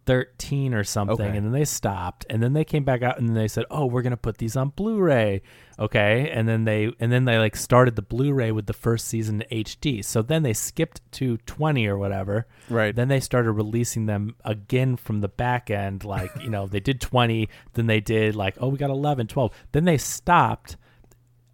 [0.08, 1.38] 13 or something Okay.
[1.38, 4.02] and then they stopped and then they came back out and they said oh we're
[4.02, 5.42] gonna put these on blu-ray
[5.78, 9.44] okay and then they and then they like started the blu-ray with the first season
[9.52, 12.96] hd so then they skipped to 20 or whatever Right.
[12.96, 17.00] then they started releasing them again from the back end like you know they did
[17.02, 20.78] 20 then they did like oh we got 11 12 then they stopped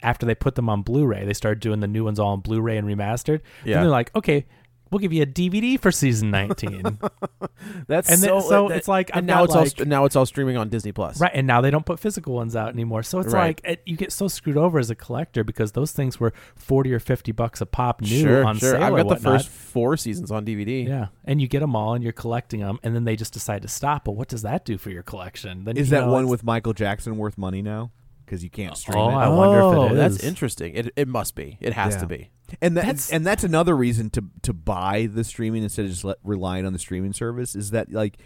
[0.04, 2.76] after they put them on Blu-ray, they started doing the new ones all on Blu-ray
[2.76, 3.40] and remastered.
[3.64, 3.76] Yeah.
[3.78, 4.46] And they're like, okay,
[4.94, 7.00] we'll give you a DVD for season 19.
[7.88, 8.40] That's And then- so.
[8.42, 10.56] so uh, that- it's like, and now it's all like- st- now it's all streaming
[10.58, 11.20] on Disney Plus.
[11.20, 11.32] right.
[11.34, 13.04] And now they don't put physical ones out anymore.
[13.04, 13.48] So it's Right.
[13.48, 16.94] like, it, you get so screwed over as a collector because those things were 40
[16.94, 18.72] or 50 bucks a pop new Sure, on sure.
[18.72, 20.88] sale I've got the first four seasons on DVD.
[20.88, 21.08] Yeah.
[21.26, 23.68] And you get them all and you're collecting them and then they just decide to
[23.68, 24.06] stop.
[24.06, 25.64] But what does that do for your collection?
[25.64, 27.92] Then Is that know, one with Michael Jackson worth money now?
[28.26, 29.14] Because you can't stream Oh, it.
[29.16, 30.74] I wonder if Oh, that's interesting.
[30.76, 31.58] It it must be.
[31.60, 32.00] It has Yeah.
[32.02, 32.30] to be.
[32.62, 36.04] And that, That's- and that's another reason to to buy the streaming instead of just
[36.04, 38.18] let, relying on the streaming service is that like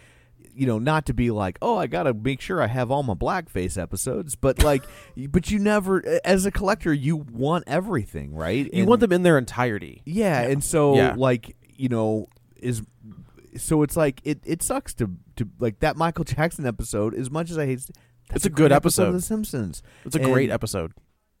[0.54, 3.14] you know not to be like oh I gotta make sure I have all my
[3.14, 4.82] blackface episodes but like
[5.28, 9.22] but you never as a collector you want everything right You And- want them in
[9.22, 10.02] their entirety.
[10.04, 11.14] yeah, and so Yeah.
[11.16, 12.82] like you know is
[13.56, 17.50] so it's like it it sucks to to like that Michael Jackson episode as much
[17.50, 17.88] as I hate
[18.34, 19.08] It's a good great episode.
[19.08, 20.92] of The Simpsons It's a great episode.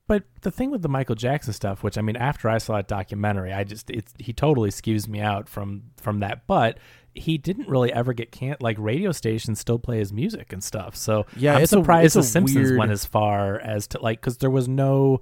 [0.08, 2.88] But the thing with the Michael Jackson stuff, which I mean, after I saw that
[2.88, 6.46] documentary, I just it's he totally skews me out from from that.
[6.48, 6.78] But
[7.14, 10.96] he didn't really ever get can't like radio stations still play his music and stuff.
[10.96, 14.20] So Yeah, I'm surprised it's a the Simpsons weird- went as far as to like
[14.20, 15.20] because there was no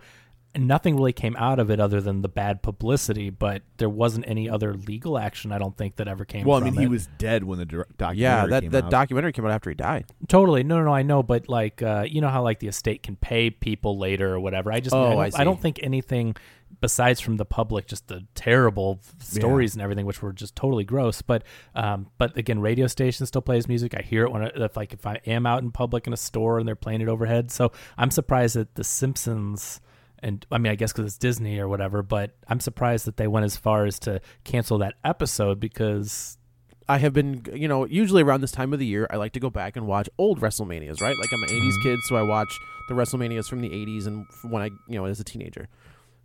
[0.58, 4.48] nothing really came out of it other than the bad publicity, but there wasn't any
[4.48, 5.52] other legal action.
[5.52, 6.46] I don't think that ever came.
[6.46, 8.84] well I from mean he was dead when the dir- documentary Yeah, that came that
[8.84, 8.90] out.
[8.90, 10.06] documentary came out after he died.
[10.28, 10.62] Totally.
[10.62, 10.94] No, no, no.
[10.94, 14.34] I know, but like, uh, you know how like the estate can pay people later
[14.34, 14.72] or whatever.
[14.72, 16.36] I just, Oh, I, don't, I I, don't think anything
[16.80, 21.22] besides from the public, just the terrible stories and everything, which were just totally gross.
[21.22, 23.94] But, um, but again, radio stations still plays music.
[23.94, 26.16] I hear it when I, if like if I am out in public in a
[26.16, 27.50] store and they're playing it overhead.
[27.50, 29.80] So I'm surprised that The Simpsons.
[30.20, 33.26] And I mean, I guess because it's Disney or whatever, but I'm surprised that they
[33.26, 36.38] went as far as to cancel that episode because
[36.88, 39.40] I have been, you know, usually around this time of the year, I like to
[39.40, 41.16] go back and watch old WrestleManias, right?
[41.18, 41.82] Like I'm an 80s mm-hmm.
[41.82, 45.20] kid, so I watch the WrestleManias from the 80s and when I, you know, as
[45.20, 45.68] a teenager.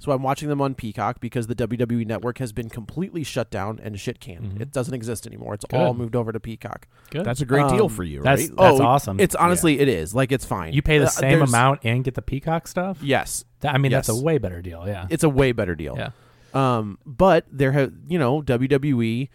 [0.01, 3.79] So I'm watching them on Peacock because the WWE network has been completely shut down
[3.83, 4.53] and shit canned.
[4.55, 4.61] Mhm.
[4.61, 5.53] It doesn't exist anymore.
[5.53, 6.87] It's all moved over to Peacock.
[7.11, 7.23] Good.
[7.23, 8.57] That's a great deal Um, for you, That's right?
[8.57, 9.19] that's Oh, awesome.
[9.19, 10.15] It's honestly it is.
[10.15, 10.73] Like it's fine.
[10.73, 12.97] you pay the Uh, same amount and get the Peacock stuff.
[13.03, 13.45] Yes.
[13.59, 14.85] That- I mean, that's a way better deal.
[14.87, 15.05] Yeah.
[15.11, 15.95] It's a way better deal.
[15.95, 16.09] yeah.
[16.53, 19.29] Um, but there have you know WWE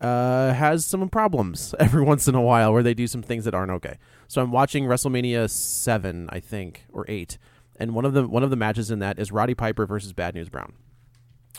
[0.00, 3.54] uh, has some problems every once in a while where they do some things that
[3.54, 3.98] aren't okay.
[4.28, 7.36] So I'm watching WrestleMania seven, I think, or eight,
[7.80, 10.34] and one of the one of the matches in that is Roddy Piper versus Bad
[10.34, 10.74] News Brown.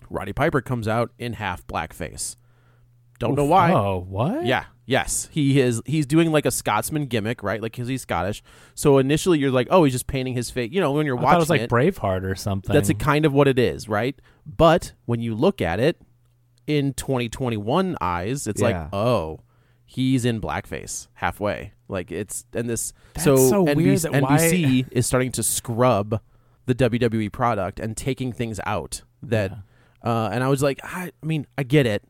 [0.09, 2.35] Roddy Piper comes out in half blackface.
[3.19, 3.71] Don't know why.
[3.71, 4.45] Oh, what?
[4.45, 4.65] Yeah.
[4.87, 5.29] Yes.
[5.31, 5.81] He is.
[5.85, 7.61] He's doing like a Scotsman gimmick, right?
[7.61, 8.41] Like because he's Scottish.
[8.73, 10.71] So initially you're like, oh, he's just painting his face.
[10.71, 12.73] You know, when you're I watching it was like it, Braveheart or something.
[12.73, 14.19] that's a kind of what it is, right?
[14.45, 16.01] But when you look at it
[16.67, 18.67] in 2021 eyes, it's Yeah.
[18.85, 19.41] like, oh,
[19.91, 21.73] he's in blackface halfway.
[21.89, 26.21] Like it's and this That's so, so weird NBC, NBC is starting to scrub
[26.65, 29.51] the WWE product and taking things out that
[30.03, 32.03] uh and I was like, I, I mean, I get it,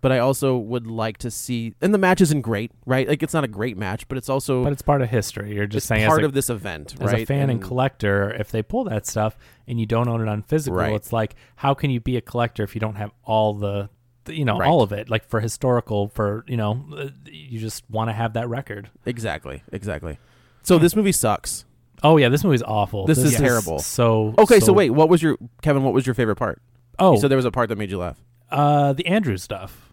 [0.00, 3.06] but I also would like to see and the match isn't great, right?
[3.08, 5.54] Like it's not a great match, but it's also but it's part of history.
[5.54, 7.22] You're just it's saying part as a, of this event, as right?
[7.22, 10.28] a fan and, And- collector, if they pull that stuff and you don't own it
[10.28, 10.92] on physical, Right.
[10.92, 13.90] it's like how can you be a collector if you don't have all the-
[14.28, 14.68] you know, Right.
[14.68, 15.08] all of it?
[15.10, 18.90] Like for historical, for you know, uh, you just want to have that record.
[19.06, 20.18] Exactly, exactly.
[20.62, 21.64] So this movie sucks.
[22.02, 23.06] Oh yeah, this movie's awful.
[23.06, 23.78] This is terrible.
[23.80, 25.82] So Okay, so, wait, what was your Kevin?
[25.82, 26.62] What was your favorite part?
[26.98, 28.18] Oh, so there was a part that made you laugh.
[28.50, 29.92] uh, the Andrew stuff.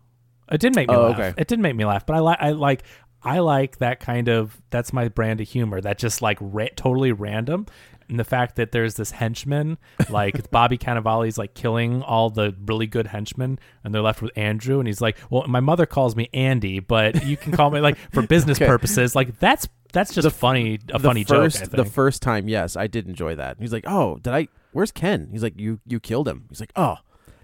[0.51, 1.19] It did make me Oh, laugh.
[1.19, 1.33] okay.
[1.37, 2.83] It did make me laugh, but I like I like
[3.23, 5.81] I like that kind of that's my brand of humor.
[5.81, 7.65] That just like ra- totally random.
[8.09, 9.77] And the fact that there's this henchman,
[10.09, 14.31] like it's Bobby Cannavale's like killing all the really good henchmen, and they're left with
[14.35, 17.79] Andrew, and he's like, "Well, my mother calls me Andy, but you can call me
[17.79, 18.67] like for business Okay.
[18.67, 21.69] purposes." Like that's that's just funny, a funny first, joke.
[21.73, 23.57] I The first time, yes, I did enjoy that.
[23.59, 24.47] He's like, "Oh, did I?
[24.71, 26.97] Where's Ken?" He's like, "You you killed him." He's like, "Oh,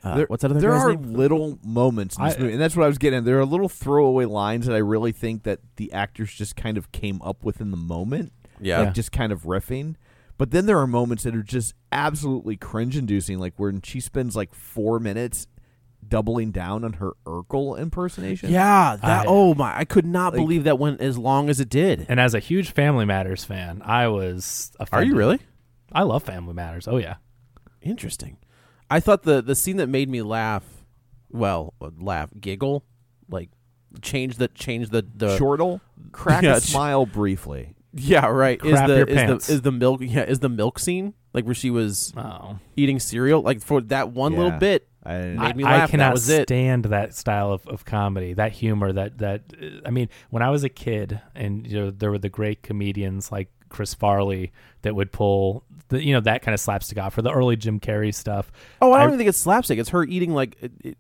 [0.04, 0.70] uh, there, what's that other thing?
[0.70, 3.18] there are name?" little moments in this I- movie, and that's what I was getting.
[3.20, 3.26] at.
[3.26, 6.92] There are little throwaway lines that I really think that the actors just kind of
[6.92, 8.82] came up with in the moment, Yeah.
[8.82, 9.96] like just kind of riffing.
[10.42, 14.56] But then there are moments that are just absolutely cringe-inducing, like when she spends like
[14.56, 15.46] four minutes
[16.08, 18.50] doubling down on her Urkel impersonation.
[18.50, 19.22] Yeah, that.
[19.22, 19.78] I- oh my!
[19.78, 22.08] I could not Like- believe that went as long as it did.
[22.10, 24.72] and as a huge Family Matters fan, I was.
[24.80, 25.10] Are Offended.
[25.10, 25.40] you really?
[25.92, 26.88] I love Family Matters.
[26.88, 27.18] Oh yeah.
[27.84, 28.38] Interesting.
[28.90, 30.64] I thought the the scene that made me laugh,
[31.30, 32.84] well, uh, laugh, giggle,
[33.30, 33.50] like
[34.02, 37.76] change the change the the Shortle, crack Yeah, a sh- smile briefly.
[37.94, 39.48] Yeah right Crap is the your is pants.
[39.48, 42.58] the is the milk yeah is the milk scene like where she was Oh.
[42.78, 44.58] eating cereal like for that one little Yeah.
[44.60, 46.48] bit I, Made I, me I laugh, that cannot was it.
[46.48, 48.94] stand that style of, of comedy, that humor.
[48.94, 52.20] That that uh, I mean, when I was a kid, and you know, there were
[52.20, 54.52] the great comedians like Chris Farley
[54.84, 57.80] that would pull the you know that kind of slapstick off for the early Jim
[57.80, 58.52] Carrey stuff.
[58.80, 60.98] oh I don't I- even think it's slapstick it's her eating like it, it-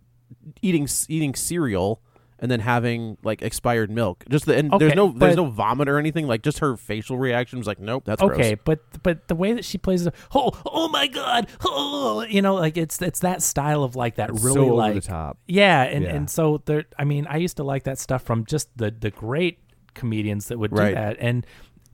[0.63, 2.01] eating eating cereal
[2.41, 5.97] and then having like expired milk just the and there's no there's no vomit or
[5.99, 8.62] anything like just her facial reaction was like nope that's okay, gross.
[8.65, 12.56] but but the way that she plays it, oh oh my god, oh you know,
[12.56, 15.38] like it's it's that style of like that really so over like the top.
[15.47, 16.15] Yeah, and, Yeah.
[16.15, 16.86] and so there.
[16.97, 19.60] I mean, I used to like that stuff from just the the great
[19.93, 20.95] comedians that would do Right.
[20.95, 21.45] that, and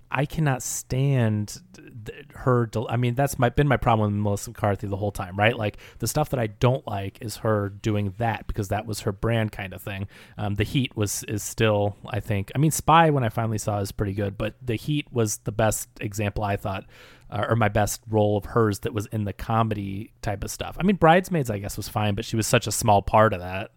[0.09, 1.86] I cannot stand th-
[2.35, 2.69] her.
[2.89, 5.57] I mean, that's my been my problem with Melissa McCarthy the whole time, right?
[5.57, 9.11] Like the stuff that I don't like is her doing that because that was her
[9.11, 10.07] brand kind of thing.
[10.37, 12.51] Um, the Heat was is still, I think.
[12.55, 15.51] I mean, Spy when I finally saw is pretty good, but the Heat was the
[15.51, 16.85] best example I thought.
[17.29, 20.77] Uh, or my best role of hers that was in the comedy type of stuff.
[20.79, 23.41] I mean, Bridesmaids, I guess, was fine, but she was such a small part of
[23.41, 23.71] that.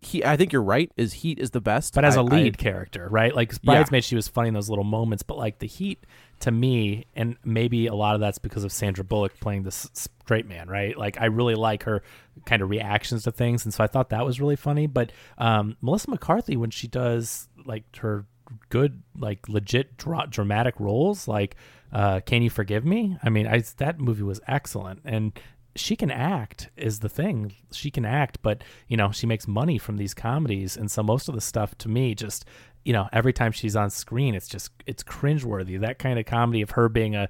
[0.00, 2.56] he I think you're right is Heat is the best But as a a lead
[2.56, 3.34] character, right?
[3.34, 3.74] Like Yeah.
[3.74, 5.22] Bridesmaids, she was funny in those little moments.
[5.22, 6.02] But like the Heat,
[6.44, 10.46] to me, and maybe a lot of that's because of Sandra Bullock playing this straight
[10.46, 10.94] man, right?
[10.94, 12.02] Like I really like her
[12.44, 14.86] kind of reactions to things, and so I thought that was really funny.
[14.86, 18.26] But um, Melissa McCarthy, when she does like her
[18.68, 21.56] good, like legit dra- dramatic roles, like
[21.94, 23.16] uh, Can You Forgive Me?
[23.22, 25.32] I mean, I, that movie was excellent, and
[25.76, 27.52] she can act is the thing.
[27.72, 31.28] She can act, but you know, she makes money from these comedies, and so most
[31.28, 32.44] of the stuff to me just
[32.84, 35.80] you know, every time she's on screen, it's just it's cringeworthy.
[35.80, 37.28] That kind of comedy of her being a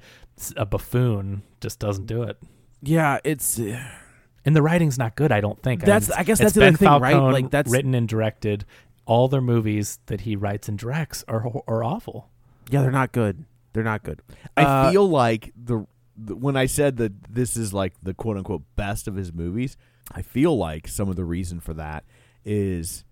[0.56, 2.36] a buffoon just doesn't do it.
[2.82, 3.80] yeah it's uh,
[4.44, 5.80] And the writing's not good, I don't think.
[5.82, 7.16] That's- mean, I guess that's the other Ben thing, right?
[7.16, 8.64] Like, that's- written and directed.
[9.06, 12.28] All their movies that he writes and directs are are awful.
[12.70, 14.20] yeah they're not good they're not good
[14.56, 18.36] I Uh, feel like the, the when I said that this is like the quote
[18.36, 19.76] unquote best of his movies,
[20.12, 22.04] I feel like some of the reason for that
[22.44, 23.04] is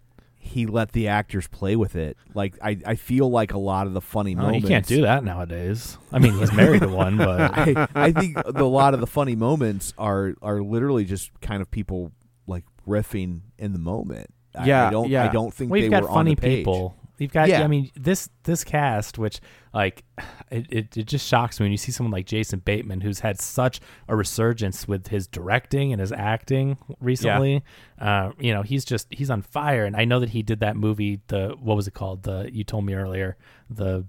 [0.44, 2.16] he let the actors play with it.
[2.34, 4.62] Like I, I feel like a lot of the funny Oh, moments.
[4.64, 5.96] you can't do that nowadays.
[6.12, 9.06] I mean, he's married to one, but I, I think the, a lot of the
[9.06, 12.10] funny moments are are literally just kind of people
[12.46, 14.34] like riffing in the moment.
[14.64, 15.08] Yeah, I don't.
[15.08, 15.24] yeah.
[15.24, 16.58] I don't think we've they got were funny on the page.
[16.58, 16.96] people.
[17.22, 17.62] You've got, Yeah.
[17.62, 19.40] I mean, this this cast, which
[19.72, 20.04] like,
[20.50, 23.40] it, it it just shocks me when you see someone like Jason Bateman, who's had
[23.40, 27.62] such a resurgence with his directing and his acting recently.
[27.98, 30.76] Uh, you know, he's just he's on fire, and I know that he did that
[30.76, 31.20] movie.
[31.28, 32.24] The what was it called?
[32.24, 33.36] The you told me earlier,
[33.70, 34.06] the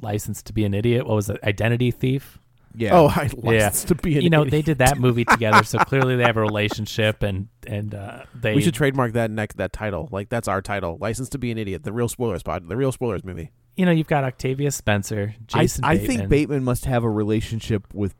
[0.00, 1.06] License to Be an Idiot.
[1.06, 1.38] What was it?
[1.44, 2.38] Identity Thief.
[2.76, 2.94] Yeah.
[2.98, 4.50] Oh, I license to be an you know, idiot.
[4.52, 8.54] they did that movie together, so clearly they have a relationship, and and uh, they
[8.54, 10.08] We should trademark that next that title.
[10.12, 10.98] Like that's our title.
[11.00, 11.84] License to be an idiot.
[11.84, 12.68] The real spoilers pod.
[12.68, 13.50] The real spoilers movie.
[13.76, 15.84] you know, you've got Octavia Spencer, I, Jason.
[15.84, 16.16] I Bateman.
[16.18, 18.14] think Bateman must have a relationship with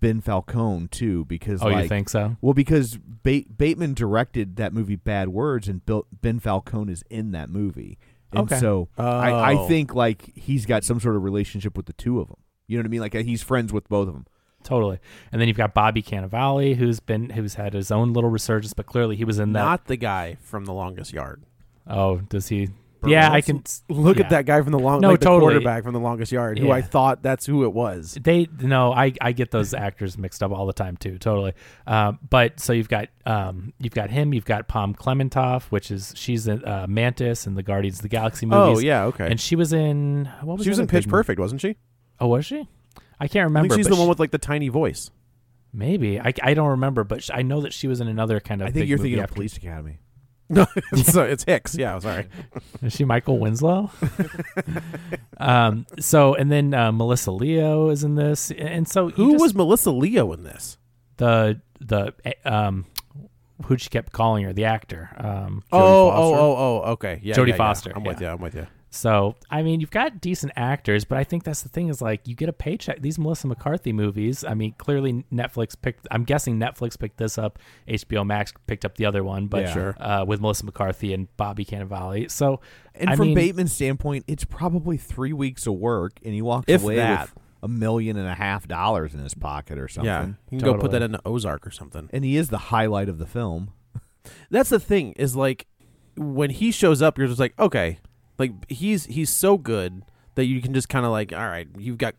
[0.00, 2.36] Ben Falcone too, because Oh, like, you think so?
[2.40, 7.30] Well, because ba- Bateman directed that movie Bad Words, and Bill- Ben Falcone is in
[7.32, 7.98] that movie,
[8.32, 8.58] and Okay.
[8.58, 9.68] so I, I Oh.
[9.68, 12.36] think like he's got some sort of relationship with the two of them.
[12.72, 13.00] You know what I mean?
[13.00, 14.26] Like uh, he's friends with both of them.
[14.64, 14.98] Totally.
[15.32, 18.86] And then you've got Bobby Cannavale, who's been who's had his own little resurgence, but
[18.86, 19.62] clearly he was in that.
[19.62, 21.42] Not the guy from the longest yard.
[21.86, 22.68] oh, does he?
[23.04, 24.24] yeah, I can Look yeah.
[24.26, 25.00] at that guy from the long.
[25.00, 25.54] No, like the totally.
[25.54, 26.74] quarterback from the longest yard, who Yeah.
[26.74, 28.16] I thought that's who it was.
[28.22, 31.18] They no, I I get those actors mixed up all the time too.
[31.18, 31.54] Totally.
[31.84, 36.12] Um, but so you've got um you've got him, you've got Pom Klementieff, which is
[36.16, 38.78] she's in uh, Mantis in the Guardians of the Galaxy movies.
[38.78, 39.26] Oh yeah, okay.
[39.28, 41.18] And she was in what was she was the in Pitch big movie?
[41.22, 41.76] Perfect, wasn't she?
[42.22, 42.68] Oh, was she?
[43.20, 43.68] I can't I remember.
[43.74, 45.10] think she's the one with like the tiny voice.
[45.72, 48.68] maybe I, I don't remember, but I know that she was in another kind of.
[48.68, 49.98] I think you're thinking of after- Police Academy.
[50.48, 51.74] No, it's, uh, it's Hicks.
[51.76, 52.26] Yeah, sorry.
[52.82, 53.90] Is she Michael Winslow?
[55.38, 55.86] um.
[55.98, 59.90] So and then uh, Melissa Leo is in this, and so Who just- was Melissa
[59.90, 60.78] Leo in this?
[61.18, 62.86] the the eh, um
[63.66, 65.62] who she kept calling her the actor um.
[65.72, 66.36] Oh, oh, Foster.
[66.38, 66.56] oh,
[66.86, 67.20] oh, okay.
[67.22, 67.56] Yeah, Jodie yeah, yeah.
[67.56, 68.28] Foster, I'm with you.
[68.28, 68.66] I'm with you.
[68.94, 72.28] So I mean, you've got decent actors, but I think that's the thing is like
[72.28, 73.00] you get a paycheck.
[73.00, 74.44] These Melissa McCarthy movies.
[74.44, 76.06] I mean, clearly Netflix picked.
[76.10, 77.58] I'm guessing Netflix picked this up.
[77.88, 79.72] HBO Max picked up the other one, but Yeah.
[79.72, 79.96] Sure.
[79.98, 82.30] uh, with Melissa McCarthy and Bobby Cannavale.
[82.30, 82.60] So
[82.94, 86.66] And I from mean, Bateman's standpoint, it's probably three weeks of work, and he walks
[86.68, 87.30] If away that.
[87.30, 90.06] with a million and a half dollars in his pocket or something.
[90.06, 90.98] Yeah, you can go put Totally.
[90.98, 92.10] that in the Ozark or something.
[92.12, 93.70] And he is the highlight of the film.
[94.50, 95.66] That's the thing is like
[96.16, 97.98] when he shows up, you're just like, okay,
[98.42, 101.98] like he's he's so good that you can just kind of like, all right, you've
[101.98, 102.14] got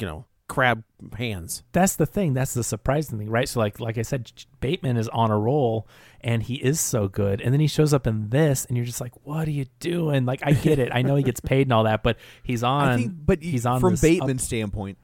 [0.00, 0.84] you know crab
[1.18, 1.64] hands.
[1.72, 2.32] that's the thing.
[2.32, 3.48] That's the surprising thing, right?
[3.48, 5.88] So like like I said, Bateman is on a roll
[6.20, 7.40] and he is so good.
[7.40, 10.24] And then he shows up in this and you're just like, what are you doing?
[10.24, 10.90] Like I get it.
[10.92, 13.66] I know he gets paid and all that, but he's on I think, but he's
[13.66, 14.98] on from Bateman's up- standpoint,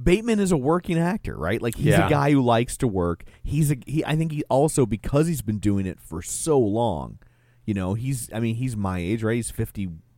[0.00, 1.60] Bateman is a working actor, right?
[1.60, 2.06] Like he's Yeah.
[2.06, 3.24] a guy who likes to work.
[3.42, 4.04] He's a he.
[4.04, 7.18] I think he also because he's been doing it for so long.
[7.64, 8.30] You know, he's.
[8.32, 9.34] I mean, he's my age, right?
[9.34, 9.50] He's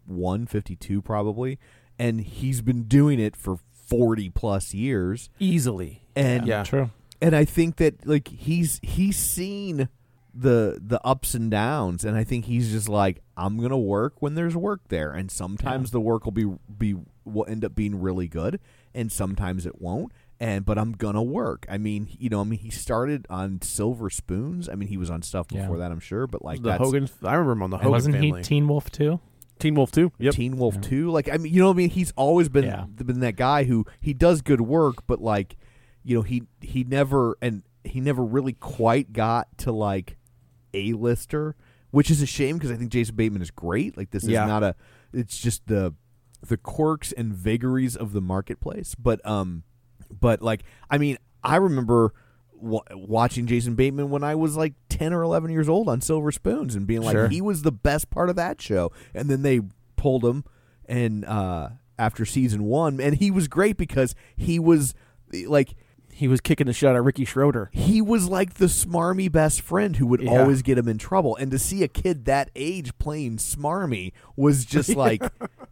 [0.09, 1.59] 51, 52 probably,
[1.99, 5.31] and he's been doing it for forty plus years.
[5.39, 6.03] Easily.
[6.17, 6.65] And Yeah.
[6.65, 6.91] True.
[7.21, 9.89] and I think that like he's he's seen
[10.35, 14.35] the the ups and downs, and I think he's just like I'm gonna work when
[14.35, 18.29] there's work there, and sometimes the work will be be will end up being really
[18.29, 18.61] good,
[18.95, 20.13] and sometimes it won't.
[20.41, 21.67] And but I'm gonna work.
[21.69, 24.69] I mean, you know, I mean, he started on Silver Spoons.
[24.69, 25.63] I mean, he was on stuff Yeah.
[25.63, 27.09] before that, I'm sure, but like the that's Hogan.
[27.25, 28.39] I remember him on the And Hogan wasn't family.
[28.41, 29.19] he Teen Wolf too?
[29.59, 30.13] Teen Wolf too.
[30.19, 30.35] Yep.
[30.35, 31.11] Teen Wolf too.
[31.11, 31.91] Like I mean, you know what I mean?
[31.91, 32.85] He's always been Yeah.
[32.87, 35.57] been that guy who he does good work, but like,
[36.03, 40.17] you know, he he never and he never really quite got to like
[40.75, 41.57] a lister,
[41.91, 43.97] which is a shame because I think Jason Bateman is great.
[43.97, 44.45] Like this Yeah.
[44.45, 44.75] is not a.
[45.13, 45.95] It's just the
[46.47, 49.65] the quirks and vagaries of the marketplace, but um,
[50.11, 52.13] but like I mean, I remember.
[52.61, 56.33] wa watching Jason Bateman when I was like 10 or 11 years old on Silver
[56.33, 57.29] Spoons and being like Sure.
[57.29, 59.61] he was the best part of that show and then they
[59.97, 60.45] pulled him
[60.87, 64.95] and uh after season 1 and he was great because he was
[65.47, 65.75] like
[66.13, 67.71] He was kicking the shit out of Ricky Schroder.
[67.73, 70.41] he was like the smarmy best friend who would Yeah.
[70.41, 74.65] always get him in trouble and to see a kid that age playing smarmy was
[74.65, 75.23] just like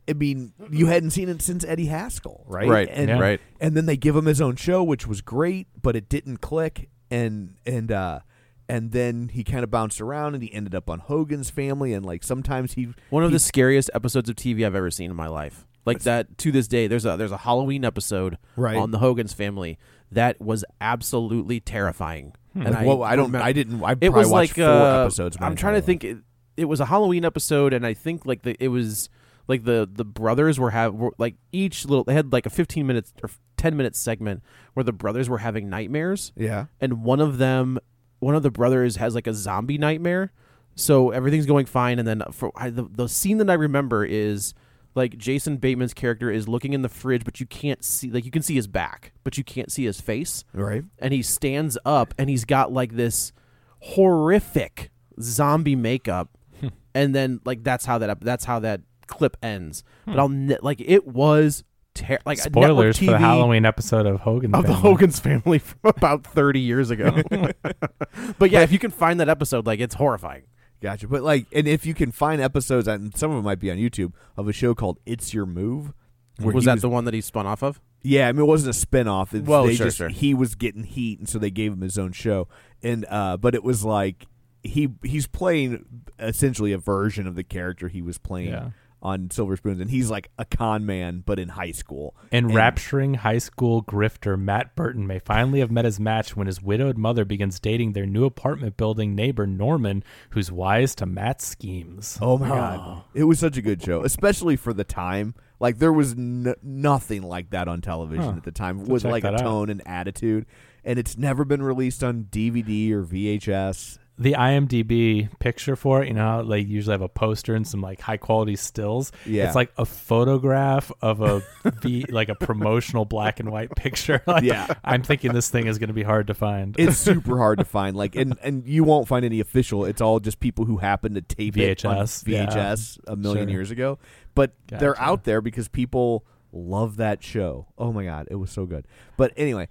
[0.08, 3.18] I mean you hadn't seen it since Eddie Haskell right Right, and yeah.
[3.18, 3.40] right.
[3.60, 6.90] and then they give him his own show which was great but it didn't click
[7.10, 8.18] and and uh
[8.68, 12.04] and then he kind of bounced around and he ended up on Hogan's family and
[12.04, 15.16] like sometimes he One of he- the scariest episodes of TV I've ever seen in
[15.16, 15.66] my life.
[15.84, 16.88] Like that to this day.
[16.88, 18.76] There's a there's a Halloween episode Right.
[18.76, 19.78] on the Hogan's family
[20.10, 22.32] that was absolutely terrifying.
[22.54, 25.36] And like, well, I don't I didn't I it was watched like four uh, episodes
[25.40, 26.02] I'm trying to think.
[26.04, 26.18] It,
[26.56, 29.10] it was a Halloween episode, and I think like the it was
[29.46, 32.86] like the the brothers were have were, like each little they had like a 15
[32.86, 34.42] minutes or 10 minute segment
[34.74, 37.78] where the brothers were having nightmares, yeah and one of them
[38.26, 40.32] one of the brothers has like a zombie nightmare.
[40.74, 44.52] So everything's going fine, and then for I, the the scene that I remember is
[44.96, 48.30] like Jason Bateman's character is looking in the fridge, but you can't see like you
[48.32, 50.84] can see his back, but you can't see his face, Right.
[50.98, 53.32] and he stands up and he's got like this
[53.80, 54.90] horrific
[55.20, 56.30] zombie makeup,
[56.60, 56.68] hmm.
[56.94, 59.84] and then like that's how that that's how that clip ends.
[60.04, 60.20] But hmm.
[60.20, 61.62] I'll ne- like it was
[61.96, 64.54] ter- like Spoilers for the Halloween episode of Hogan.
[64.54, 67.22] of the Hogan's family from about 30 years ago.
[68.38, 70.44] but yeah, if you can find that episode, like it's horrifying.
[70.80, 71.08] Gotcha.
[71.08, 73.78] But like, and if you can find episodes, and some of them might be on
[73.78, 75.92] YouTube, of a show called "It's Your Move."
[76.38, 77.80] where Was he that the one that he spun off of?
[78.02, 79.34] Yeah, I mean, it wasn't a spinoff.
[79.34, 80.08] It's, Well, they sure, just, sure.
[80.10, 82.46] He was getting heat, and so they gave him his own show.
[82.82, 84.26] And uh, but it was like
[84.62, 85.84] he he's playing
[86.18, 88.70] essentially a version of the character he was playing Yeah.
[89.02, 92.16] On Silver Spoons, and he's like a con man, but in high school.
[92.32, 96.96] Enrapturing high school grifter Matt Burton may finally have met his match when his widowed
[96.98, 102.18] mother begins dating their new apartment building neighbor Norman, who's wise to Matt's schemes.
[102.20, 105.34] Oh my god, it was such a good show, especially for the time.
[105.60, 108.36] Like there was n- nothing like that on television Huh.
[108.36, 109.40] at the time I'll with like a that out.
[109.40, 110.46] tone and attitude,
[110.84, 113.98] and it's never been released on DVD or VHS.
[114.18, 118.00] The IMDb picture for it, you know, they usually have a poster and some like
[118.00, 119.12] high quality stills.
[119.26, 119.44] Yeah.
[119.46, 121.42] It's like a photograph of a
[121.82, 124.22] v, like a promotional black and white picture.
[124.26, 124.66] Like, Yeah.
[124.82, 126.74] I'm thinking this thing is going to be hard to find.
[126.78, 127.94] It's super hard to find.
[127.96, 129.84] Like, and and you won't find any official.
[129.84, 132.46] It's all just people who happen to tape it on VHS, yeah.
[132.46, 133.52] VHS a million Sure.
[133.52, 133.98] years ago.
[134.34, 137.66] But they're out there because people love that show.
[137.76, 138.86] Oh my god, it was so good.
[139.18, 139.68] But anyway,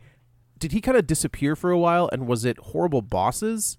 [0.60, 2.10] Did he kind of disappear for a while?
[2.14, 3.78] And was it horrible bosses?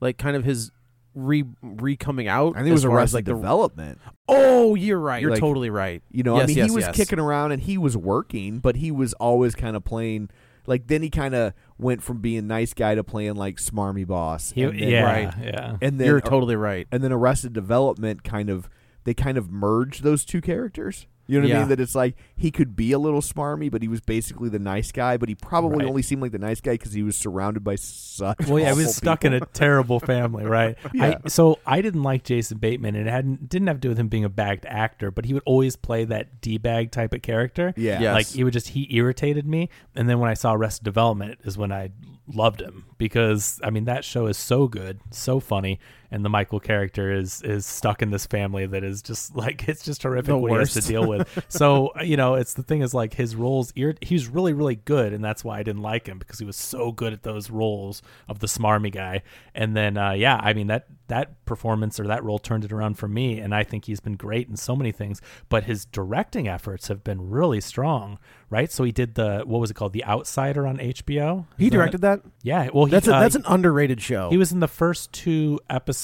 [0.00, 0.70] Like kind of his
[1.14, 2.54] re re coming out?
[2.56, 3.98] I think it was as far as, Arrested like the Development.
[4.28, 5.22] Oh, you're right.
[5.22, 6.02] You're Like, totally right.
[6.10, 6.96] You know, I Yes, mean, yes, he was yes.
[6.96, 10.30] kicking around and he was working, but he was always kind of playing.
[10.66, 14.50] Like then he kind of went from being nice guy to playing like smarmy boss.
[14.50, 15.34] He- and then, yeah, right.
[15.42, 15.76] yeah.
[15.80, 16.86] And then You're totally right.
[16.90, 18.68] and then Arrested Development kind of
[19.04, 21.06] they kind of merged those two characters.
[21.26, 21.68] You know what I mean?
[21.70, 24.92] That it's like he could be a little smarmy, but he was basically the nice
[24.92, 25.16] guy.
[25.16, 25.88] But he probably Right.
[25.88, 28.46] only seemed like the nice guy because he was surrounded by such.
[28.46, 29.36] Well, yeah, he was stuck people.
[29.38, 30.76] in a terrible family, right?
[30.94, 31.18] Yeah.
[31.24, 33.98] I, so I didn't like Jason Bateman, and it hadn't didn't have to do with
[33.98, 37.22] him being a bagged actor, but he would always play that d bag type of
[37.22, 37.74] character.
[37.76, 38.00] Yeah.
[38.00, 38.14] Yes.
[38.14, 39.68] like he would just he irritated me.
[39.94, 41.90] And then when I saw Arrested Development, is when I
[42.28, 45.78] loved him because I mean that show is so good, so funny,
[46.16, 49.84] and the Michael character is is stuck in this family that is just like it's
[49.84, 51.44] just horrific The what he has to deal with.
[51.48, 53.72] so you know, it's the thing is like his roles.
[53.76, 56.56] He was really really good, and that's why I didn't like him because he was
[56.56, 59.22] so good at those roles of the smarmy guy.
[59.54, 62.94] And then uh, yeah, I mean that that performance or that role turned it around
[62.98, 65.20] for me, and I think he's been great in so many things.
[65.48, 68.18] But his directing efforts have been really strong,
[68.50, 68.72] right?
[68.72, 71.46] So he did the what was it called, The Outsider on HBO.
[71.58, 72.22] He Is that- directed that.
[72.42, 74.30] Yeah, well, he, That's a, uh, that's an underrated show.
[74.30, 75.96] he was in the first two episodes,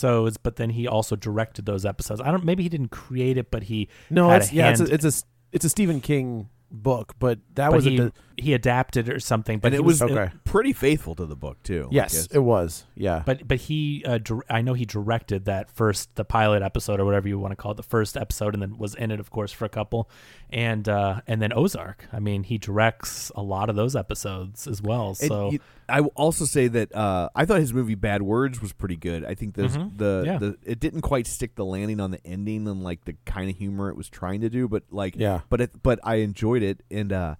[0.42, 2.20] but then he also directed those episodes.
[2.20, 2.44] I don't.
[2.44, 5.12] Maybe he didn't create it, but he no, it's, a yeah, it's a, it's a
[5.52, 8.12] it's a Stephen King book, but that but was he, a
[8.42, 9.58] he adapted or something.
[9.58, 10.30] But and it was okay.
[10.44, 11.88] pretty faithful to the book too.
[11.90, 12.84] Yes, it was.
[12.94, 17.00] Yeah, But but he, uh, dir- I know he directed that first, the pilot episode
[17.00, 19.20] or whatever you want to call it, the first episode, and then was in it,
[19.20, 20.10] of course, for a couple,
[20.50, 22.06] and uh, and then Ozark.
[22.12, 25.08] I mean, he directs a lot of those episodes as well.
[25.08, 28.62] And So you- I will also say that uh, I thought his movie Bad Words
[28.62, 29.24] was pretty good.
[29.24, 29.98] I think the Mhm.
[29.98, 30.38] the, Yeah.
[30.38, 33.56] the it didn't quite stick the landing on the ending and like the kind of
[33.56, 35.40] humor it was trying to do, but like Yeah.
[35.50, 37.34] but it, but I enjoyed it and uh,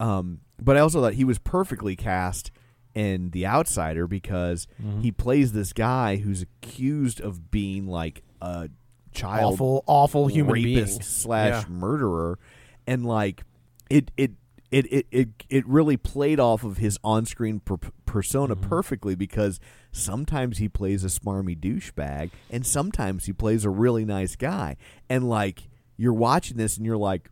[0.00, 2.50] um, but I also thought he was perfectly cast
[2.94, 5.00] in The Outsider because Mm-hmm.
[5.00, 8.68] he plays this guy who's accused of being like a
[9.12, 11.68] child awful, awful human rapist being slash Yeah.
[11.68, 12.38] murderer,
[12.86, 13.42] and like
[13.90, 14.32] it it.
[14.70, 17.76] It, it, it, it really played off of his on screen per-
[18.06, 18.68] persona Mm-hmm.
[18.68, 19.60] perfectly because
[19.92, 24.76] sometimes he plays a smarmy douchebag and sometimes he plays a really nice guy.
[25.08, 27.30] And like you're watching this and you're like,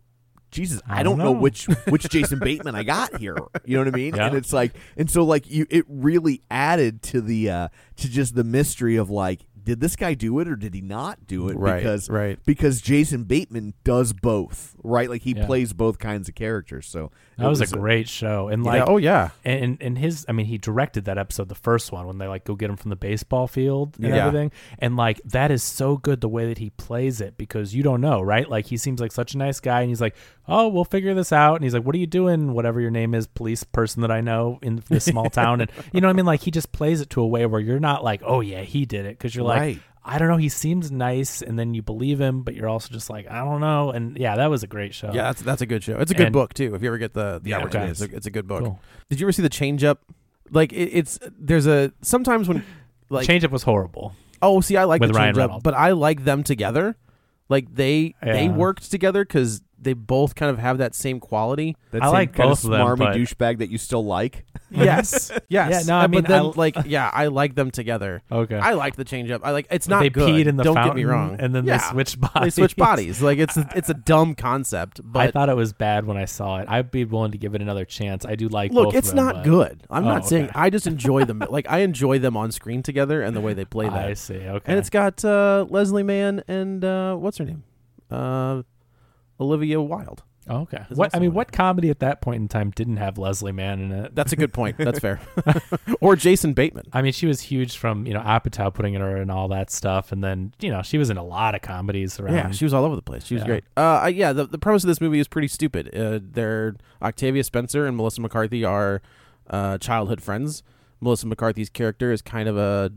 [0.53, 1.41] Jesus, I, I don't don't know know.
[1.41, 3.37] which which Jason Bateman I got here.
[3.65, 4.15] You know what I mean?
[4.15, 4.27] Yeah.
[4.27, 8.35] And it's like and so like you it really added to the uh to just
[8.35, 11.57] the mystery of like did this guy do it or did he not do it?
[11.57, 12.39] Right, because right.
[12.45, 15.09] because Jason Bateman does both, right?
[15.09, 15.47] Like he Yeah.
[15.47, 16.87] plays both kinds of characters.
[16.87, 18.85] So that it was, a great show, and like yeah.
[18.87, 19.31] Oh yeah.
[19.45, 22.45] and and his i mean he directed that episode the first one when they like
[22.45, 24.27] go get him from the baseball field and Yeah.
[24.27, 27.83] everything and like that is so good the way that he plays it because you
[27.83, 30.15] don't know right like he seems like such a nice guy and he's like
[30.49, 33.15] oh we'll figure this out and he's like what are you doing whatever your name
[33.15, 36.17] is police person that i know in this small town and you know what i
[36.17, 38.61] mean like he just plays it to a way where you're not like oh yeah
[38.61, 39.81] he did it because you're like Right.
[40.05, 40.37] I don't know.
[40.37, 43.61] He seems nice, and then you believe him, but you're also just like, I don't
[43.61, 43.91] know.
[43.93, 45.13] And yeah, that was a great show.
[45.15, 45.97] Yeah, that's that's a good show.
[45.99, 46.75] It's a good And- book too.
[46.75, 48.65] If you ever get the the Yeah, opportunity, it's, a, it's a good book.
[48.65, 48.81] Cool.
[49.11, 50.01] Did you ever see the Change Up?
[50.51, 52.65] Like it, it's there's a sometimes when
[53.11, 54.15] like Change Up was horrible.
[54.43, 56.97] oh, see, I like With the change up, but I like them together.
[57.49, 61.77] Like they they worked together because they both kind of have that same quality.
[61.91, 64.05] That I same like kind both of of them, smarmy but- douchebag that you still
[64.05, 64.45] like.
[64.75, 65.71] Yes, yes.
[65.71, 68.23] Yeah, no, I Uh, mean, but then I- like yeah, I like them together.
[68.33, 68.57] Okay.
[68.57, 69.43] I like the change up.
[69.45, 70.05] I like it's not good.
[70.05, 70.29] they good.
[70.31, 71.37] peed in the Don't fountain, get me wrong.
[71.39, 71.77] and then Yeah.
[71.77, 72.55] they switched They bodies.
[72.55, 73.21] switch bodies.
[73.21, 76.17] Like it's a, it's a dumb concept, But I but thought it was bad when
[76.17, 76.71] I saw it.
[76.71, 78.25] I'd be willing to give it another chance.
[78.25, 78.73] I do like.
[78.73, 79.83] look, both it's of them, not but- good.
[79.91, 80.45] I'm Oh, not saying.
[80.45, 80.53] okay.
[80.55, 81.45] I just enjoy them.
[81.51, 84.09] Like I enjoy them on screen together and the way they play that.
[84.09, 84.37] I see.
[84.37, 84.65] Okay.
[84.73, 87.63] And it's got uh, Leslie Mann and uh, what's her name,
[88.11, 88.63] uh,
[89.43, 90.23] Olivia Wilde.
[90.49, 90.85] Oh, okay.
[90.89, 91.37] What I mean, one.
[91.37, 94.15] what comedy at that point in time didn't have Leslie Mann in it?
[94.17, 94.77] That's a good point.
[94.77, 95.21] That's fair.
[96.01, 96.87] or Jason Bateman.
[96.93, 100.11] I mean, she was huge from you know Apatow putting her in all that stuff,
[100.11, 102.35] and then you know she was in a lot of comedies around.
[102.35, 103.25] Yeah, she was all over the place.
[103.25, 103.47] She was Yeah.
[103.47, 103.65] great.
[103.77, 105.95] Uh, I, yeah, the, the premise of this movie is pretty stupid.
[105.95, 109.01] Uh, they're Octavia Spencer and Melissa McCarthy are
[109.49, 110.65] uh, childhood friends.
[111.01, 112.91] Melissa McCarthy's character is kind of a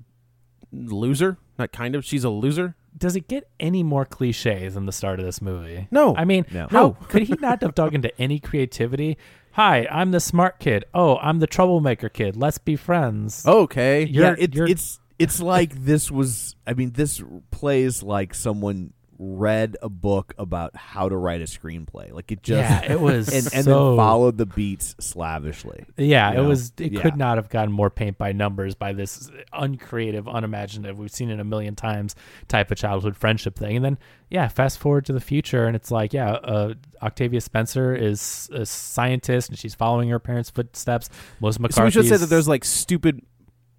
[0.71, 1.37] loser.
[1.59, 2.03] Not kind of.
[2.03, 2.75] She's a loser.
[2.97, 5.87] Does it get any more cliche than the start of this movie?
[5.91, 6.15] No.
[6.15, 6.67] I mean, No.
[6.69, 6.97] how No.
[7.09, 9.17] could he not have dug into any creativity?
[9.53, 10.85] Hi, I'm the smart kid.
[10.93, 12.35] Oh, I'm the troublemaker kid.
[12.37, 13.45] Let's be friends.
[13.45, 14.05] Okay.
[14.05, 16.55] You're- yeah, it, you're- it's it's like this was.
[16.67, 17.21] I mean, this
[17.51, 22.11] plays like someone read a book about how to write a screenplay.
[22.11, 25.85] Like it just yeah, it was and, and so then followed the beats slavishly.
[25.97, 26.49] Yeah, it know?
[26.49, 26.73] was.
[26.77, 27.01] It Yeah.
[27.01, 30.99] could not have gotten more paint by numbers by this uncreative, unimaginative.
[30.99, 32.13] We've seen it a million times
[32.49, 33.97] type of childhood friendship thing, and then
[34.29, 38.65] yeah, fast forward to the future, and it's like yeah, uh, Octavia Spencer is a
[38.65, 41.09] scientist, and she's following her parents' footsteps.
[41.39, 41.91] Melissa So we McCarthy.
[41.91, 43.21] should say that there's like stupid,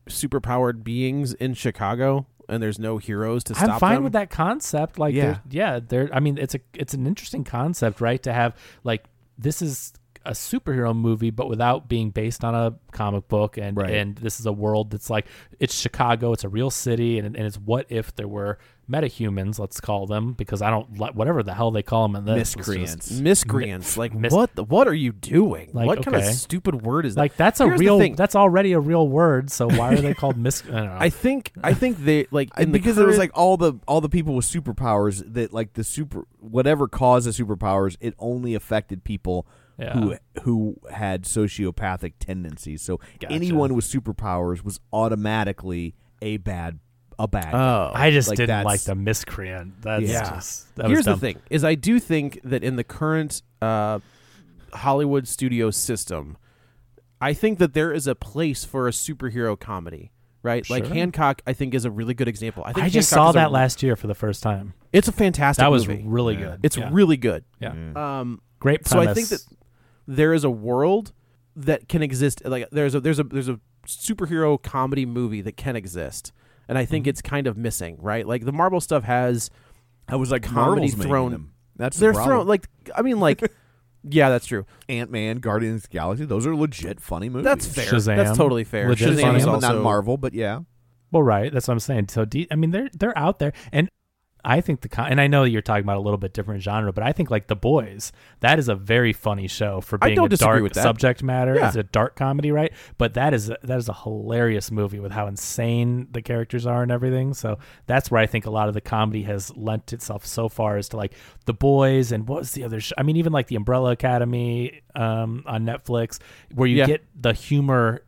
[0.09, 4.05] superpowered beings in Chicago, and there's no heroes to stop I'm fine them.
[4.05, 4.99] with that concept.
[4.99, 5.39] Like, Yeah.
[5.51, 5.81] yeah, yeah.
[5.87, 6.11] There.
[6.13, 8.23] I mean, it's a it's an interesting concept, right?
[8.23, 9.05] To have like
[9.39, 9.93] this is
[10.25, 13.91] a superhero movie, but without being based on a comic book, and Right.
[13.95, 15.27] and this is a world that's like
[15.61, 16.33] it's Chicago.
[16.33, 18.59] It's a real city, and and it's what if there were
[18.91, 22.25] metahumans, let's call them, because I don't like whatever the hell they call them in
[22.25, 22.57] this.
[22.57, 23.11] was just- Miscreants.
[23.21, 23.97] Miscreants.
[23.97, 24.55] Like mis- what?
[24.55, 25.71] The, what are you doing?
[25.73, 27.21] Like, what kind of stupid word is that?
[27.21, 27.99] Like that's a Here's real.
[27.99, 28.15] thing.
[28.17, 29.51] That's already a real word.
[29.51, 30.63] So why are they called mis?
[30.67, 30.97] I don't know.
[30.99, 34.01] I think I think they like in the because it was like all the all
[34.01, 39.03] the people with superpowers that like the super whatever caused the superpowers it only affected
[39.05, 39.47] people
[39.79, 39.93] Yeah.
[39.95, 43.33] who who had sociopathic tendencies so Gotcha.
[43.35, 46.79] anyone with superpowers was automatically a bad
[47.19, 47.59] a bad guy.
[47.59, 49.81] Oh, I just like, didn't like the miscreant.
[49.83, 50.31] That's Yeah.
[50.35, 50.75] just.
[50.77, 54.01] That Here's was the thing: is I do think that in the current uh,
[54.73, 56.37] Hollywood studio system,
[57.21, 60.13] I think that there is a place for a superhero comedy.
[60.43, 62.63] Right, like Hancock, I think is a really good example.
[62.65, 64.75] I think I just Hancock saw is a- that last year for the first time.
[64.93, 65.61] It's a fantastic.
[65.61, 66.05] That was movie.
[66.07, 66.41] really Yeah.
[66.51, 66.61] good.
[66.63, 66.89] It's Yeah.
[66.93, 67.45] really good.
[67.59, 67.73] yeah.
[67.97, 68.87] Um, great.
[68.87, 69.41] so I think that
[70.07, 71.13] there is a world
[71.57, 72.43] that can exist.
[72.45, 73.59] Like there's a there's a there's a
[73.89, 76.33] superhero comedy movie that can exist,
[76.69, 77.11] and I think Mm-hmm.
[77.11, 77.97] it's kind of missing.
[78.01, 79.51] Right, like the Marvel stuff has
[80.09, 81.53] I was like comedy Marvel's thrown- them.
[81.77, 83.43] That's they're the thrown like I mean like
[84.09, 86.25] yeah that's true Ant Man, Guardians of the Galaxy.
[86.25, 87.45] Those are legit funny movies.
[87.45, 88.17] that's fair Shazam.
[88.17, 89.39] that's totally fair Legit Shazam funny.
[89.39, 90.61] is also not Marvel, but yeah.
[91.13, 91.53] Well, right.
[91.53, 92.09] That's what I'm saying.
[92.09, 93.89] So, D- I mean, they're they're out there, and
[94.49, 97.03] I think the and I know you're talking about a little bit different genre, but
[97.03, 100.73] I think like The Boys, that is a very funny show for being a dark
[100.75, 101.57] subject matter.
[101.57, 101.67] Yeah.
[101.67, 102.73] It's a dark comedy, right?
[102.97, 106.93] But that is that is a hilarious movie with how insane the characters are and
[106.93, 107.35] everything.
[107.35, 110.77] So that's where I think a lot of the comedy has lent itself so far
[110.77, 111.15] as to like
[111.47, 112.79] The Boys and what was the other?
[112.81, 116.21] Sh- I mean, even like The Umbrella Academy um, on Netflix,
[116.55, 116.87] where you Yeah.
[116.87, 118.03] get the humor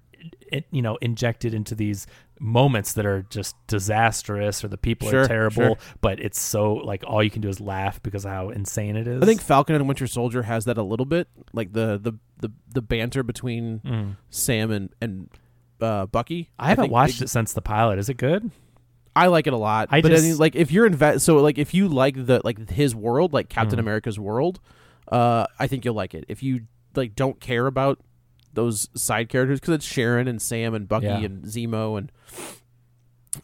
[0.51, 2.07] it, you know injected into these
[2.41, 5.76] moments that are just disastrous or the people Sure, are terrible sure.
[6.01, 9.07] but it's so like all you can do is laugh because of how insane it
[9.09, 12.12] is I think Falcon and Winter Soldier has that a little bit like the the
[12.41, 14.16] the, the banter between Mm.
[14.30, 15.28] Sam and and
[15.80, 18.51] uh, Bucky I haven't watched it since the pilot is it good
[19.16, 21.36] I like it a lot I but I just- mean, like if you're invest so
[21.39, 23.82] like if you like the like his world like Captain Mhm.
[23.82, 24.61] America's world
[25.11, 26.62] uh I think you'll like it if you
[26.95, 27.99] like don't care about
[28.59, 31.18] those side characters because it's Sharon and Sam and Bucky Yeah.
[31.20, 32.11] and Zemo and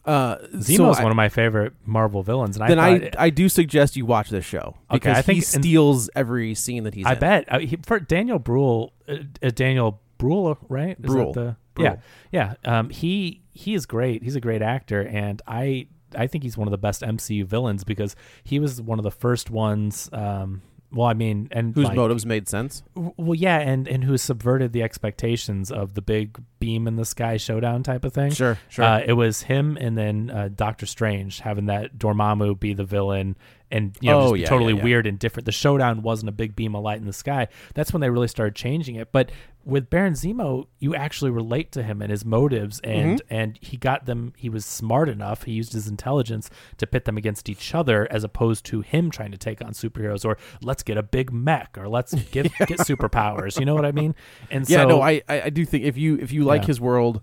[0.03, 3.47] uh is so one of my favorite Marvel villains and then I I, I do
[3.47, 7.05] suggest you watch this show Okay, because I think he steals every scene that he's
[7.05, 7.19] I in.
[7.19, 11.33] bet uh, he, for Daniel Bruhl uh, uh, Daniel Bruhl right Is that Bruhl.
[11.33, 11.85] the- Bruhl.
[11.85, 11.95] yeah
[12.31, 16.57] yeah um he he is great he's a great actor and I I think he's
[16.57, 20.61] one of the best MCU villains because he was one of the first ones um
[20.91, 22.83] well I mean and whose like, motives made sense.
[22.95, 27.05] W- Well, yeah, and and who subverted the expectations of the big beam in the
[27.05, 28.31] sky showdown type of thing.
[28.31, 28.85] Sure, sure.
[28.85, 33.35] Uh, it was him, and then uh, Doctor Strange having that Dormammu be the villain,
[33.71, 34.83] and you know Oh, just yeah, totally yeah, yeah.
[34.83, 35.45] weird and different.
[35.45, 37.47] The showdown wasn't a big beam of light in the sky.
[37.73, 39.11] That's when they really started changing it.
[39.11, 39.31] But
[39.63, 43.33] with Baron Zemo, you actually relate to him and his motives, and Mm-hmm.
[43.33, 44.33] and he got them.
[44.37, 45.43] He was smart enough.
[45.43, 49.31] He used his intelligence to pit them against each other, as opposed to him trying
[49.31, 53.59] to take on superheroes or let's get a big mech or let's get get superpowers.
[53.59, 54.13] You know what I mean?
[54.51, 56.61] And so Yeah, so, no, I, I I do think if you if you like
[56.61, 56.67] Yeah.
[56.67, 57.21] his world,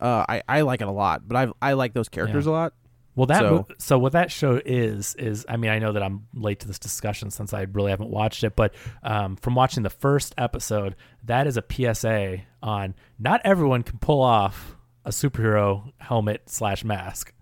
[0.00, 1.28] uh, I I like it a lot.
[1.28, 2.52] But I I like those characters Yeah.
[2.52, 2.72] a lot.
[3.14, 6.26] Well, that So- so, what that show is is I mean I know that I'm
[6.34, 9.90] late to this discussion since I really haven't watched it, but um, from watching the
[9.90, 16.42] first episode, that is a PSA on not everyone can pull off a superhero helmet
[16.46, 17.32] slash mask.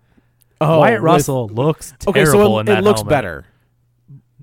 [0.59, 3.09] Wyatt with- Russell looks Okay, terrible so in it, that it looks helmet.
[3.09, 3.45] better.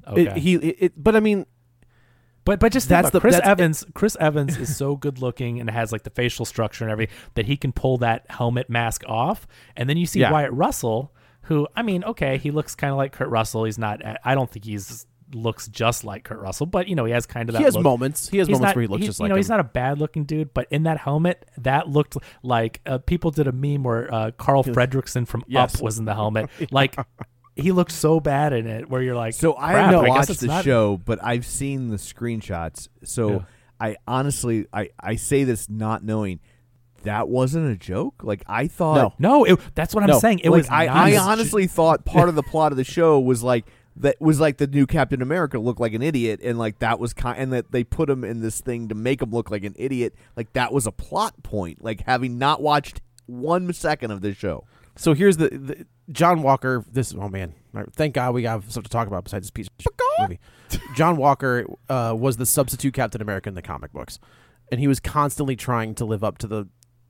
[0.07, 0.23] Okay.
[0.23, 1.45] It, he it, it- but I mean
[2.45, 3.85] But but just That's the- Chris that's- Evans.
[3.93, 7.45] Chris Evans is so good looking and has like the facial structure and everything that
[7.45, 9.47] he can pull that helmet mask off.
[9.77, 10.33] And then you see Yeah.
[10.33, 11.13] Wyatt Russell,
[11.49, 13.65] who I mean, okay, he looks kind of like Kurt Russell.
[13.65, 14.01] He's not.
[14.25, 17.49] I don't think he's looks just like Kurt Russell, but you know he has kind
[17.49, 17.59] of that.
[17.59, 17.85] he has look.
[17.85, 18.29] moments.
[18.29, 19.39] He has He's moments not, where he looks just you like know, him.
[19.41, 23.31] he's not a bad looking dude, but in that helmet, that looked like uh, people
[23.31, 25.75] did a meme where uh, Carl Fredricksen from Yes.
[25.77, 26.49] Up was in the helmet.
[26.71, 26.97] Like
[27.57, 30.65] he looked so bad in it, where you're like, So I haven't watched the not-
[30.65, 32.89] show, but I've seen the screenshots.
[33.05, 33.39] So Yeah.
[33.81, 36.41] I honestly, I, I say this not knowing
[37.09, 38.23] that wasn't a joke.
[38.23, 39.19] Like I thought.
[39.19, 39.41] No.
[39.41, 40.41] No, it, that's what I'm No, saying.
[40.41, 40.69] It like was.
[40.71, 43.67] I, not I a- honestly thought part of the plot of the show was like
[43.97, 47.13] that was like the new Captain America looked like an idiot, and like that was
[47.13, 49.75] kind, and that they put him in this thing to make him look like an
[49.77, 50.15] idiot.
[50.37, 51.83] Like that was a plot point.
[51.83, 54.65] Like having not watched one second of this show.
[54.97, 56.85] So here's the, the John Walker.
[56.93, 57.55] This oh man,
[57.95, 60.39] thank God we have stuff to talk about besides this piece of movie.
[60.95, 64.19] John Walker uh, was the substitute Captain America in the comic books,
[64.71, 66.69] and he was constantly trying to live up to the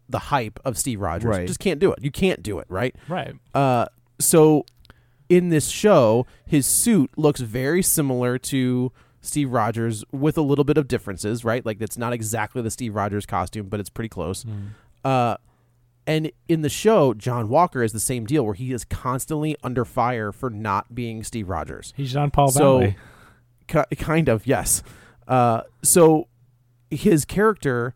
[0.09, 1.28] the hype of Steve Rogers.
[1.28, 1.46] Right.
[1.46, 1.98] Just can't do it.
[2.02, 2.94] You can't do it, right?
[3.09, 3.34] right.
[3.54, 3.86] Uh,
[4.18, 4.64] so
[5.28, 8.90] in this show, his suit looks very similar to
[9.20, 11.64] Steve Rogers with a little bit of differences, right?
[11.66, 14.46] Like it's not exactly the Steve Rogers costume, but it's pretty close.
[15.04, 15.36] Uh,
[16.06, 19.84] and in the show, John Walker is the same deal, where he is constantly under
[19.84, 21.92] fire for not being Steve Rogers.
[21.96, 22.96] He's Jean Paul So, Valley.
[23.66, 24.82] ki- kind of, yes.
[25.26, 26.28] Uh, so
[26.90, 27.94] his character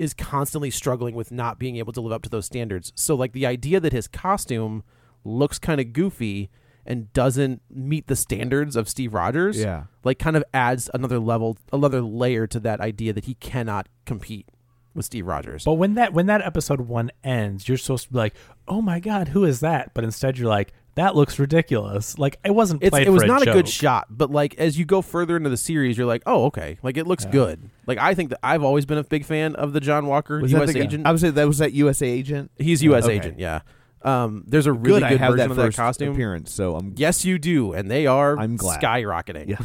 [0.00, 2.90] is constantly struggling with not being able to live up to those standards.
[2.96, 4.82] So, like the idea that his costume
[5.24, 6.48] looks kind of goofy
[6.86, 9.84] and doesn't meet the standards of Steve Rogers, Yeah.
[10.02, 14.48] like kind of adds another level, another layer to that idea that he cannot compete
[14.94, 15.64] with Steve Rogers.
[15.64, 18.34] But when that when that episode one ends, you're supposed to be like,
[18.66, 22.50] "Oh my god, who is that?" But instead, you're like, "That looks ridiculous." Like it
[22.52, 25.02] wasn't It's, played it was for not a, good shot, but like as you go
[25.02, 27.70] further into the series, you're like, oh, okay, like it looks good.
[27.86, 30.52] Like I think that I've always been a big fan of the John Walker Was
[30.52, 30.76] that U.S.
[30.76, 31.06] agent.
[31.06, 32.50] I would say that was that USA agent.
[32.58, 33.04] He's U.S.
[33.04, 33.14] Okay.
[33.16, 33.60] agent, yeah.
[34.02, 36.12] Um, there's a really good, good, I have version that of that costume.
[36.12, 38.80] appearance, so I'm Yes, you do, and they are I'm glad.
[38.80, 39.48] skyrocketing.
[39.48, 39.58] Yeah.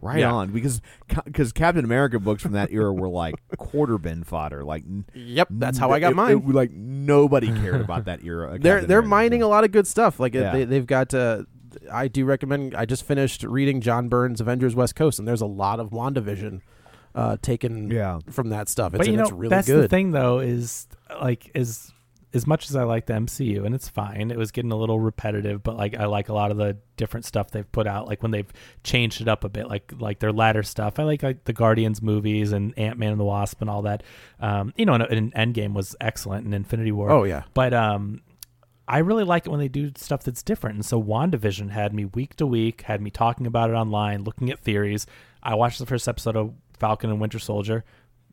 [0.00, 0.32] Right Yeah.
[0.32, 0.80] on because
[1.24, 4.62] because Captain America books from that era were like quarter bin fodder.
[4.64, 4.84] Like
[5.14, 6.36] Yep, that's how I got it- mine.
[6.38, 8.58] it- like nobody cared about that era.
[8.60, 9.08] they're Captain they're America.
[9.08, 10.20] mining a lot of good stuff.
[10.20, 10.52] Like Yeah.
[10.52, 11.12] they, they've got.
[11.14, 11.42] Uh,
[11.92, 12.74] I do recommend.
[12.74, 16.60] I just finished reading John Byrne's Avengers West Coast, and there's a lot of Wandavision
[17.14, 18.20] uh, taken Yeah.
[18.30, 18.94] from that stuff.
[18.94, 19.82] It's, But you and know, it's really that's good.
[19.82, 20.86] the thing though is
[21.20, 21.92] like is
[22.34, 24.30] as much as I like the MCU and it's fine.
[24.30, 27.24] It was getting a little repetitive, but like I like a lot of the different
[27.24, 28.06] stuff they've put out.
[28.06, 28.52] Like when they've
[28.84, 30.98] changed it up a bit, like like their latter stuff.
[30.98, 34.02] I like like the Guardians movies and Ant Man and the Wasp and all that.
[34.40, 37.10] Um, you know, and, and Endgame was excellent and Infinity War.
[37.10, 37.44] Oh yeah.
[37.54, 38.20] But um,
[38.86, 40.76] I really like it when they do stuff that's different.
[40.76, 44.50] And so WandaVision had me week to week, had me talking about it online, looking
[44.50, 45.06] at theories.
[45.42, 47.84] I watched the first episode of Falcon and Winter Soldier.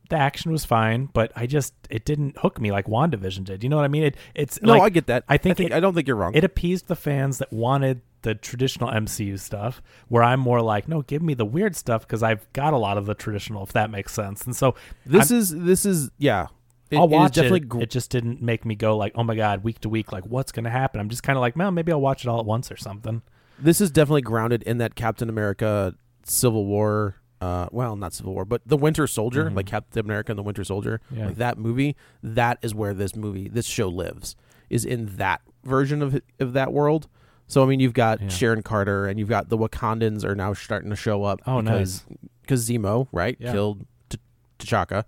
[0.10, 3.64] The action was fine, but I just it didn't hook me like WandaVision did.
[3.64, 4.04] You know what I mean?
[4.04, 5.24] It it's No, like- I get that.
[5.28, 6.34] I think think it- I don't think you're wrong.
[6.36, 11.02] it appeased the fans that wanted the traditional MCU stuff, where I'm more like, no,
[11.04, 13.90] give me the weird stuff because I've got a lot of the traditional, if that
[13.92, 14.46] makes sense.
[14.46, 14.76] And so
[15.06, 16.48] this I'm- is this is yeah.
[16.92, 17.70] It- I'll it watch definitely it.
[17.70, 20.26] gr- It just didn't make me go like, oh my god, week to week, like
[20.28, 21.00] what's gonna happen?
[21.02, 23.22] I'm just kind of like, well, maybe I'll watch it all at once or something.
[23.58, 27.16] this is definitely grounded in that Captain America Civil War.
[27.46, 29.56] Uh, well, not Civil War, but the Winter Soldier, Mhm.
[29.56, 31.28] like Captain America and the Winter Soldier, Yeah.
[31.28, 31.96] like that movie.
[32.24, 34.36] That is where this movie, this show lives,
[34.70, 37.08] is in that version of of that world.
[37.48, 38.28] So I mean, you've got Yeah.
[38.30, 41.42] Sharon Carter, and you've got the Wakandans are now starting to show up.
[41.46, 42.04] Oh, because,
[42.42, 43.52] Because Zemo, right, Yeah.
[43.52, 44.18] killed T-
[44.60, 45.04] T'Chaka.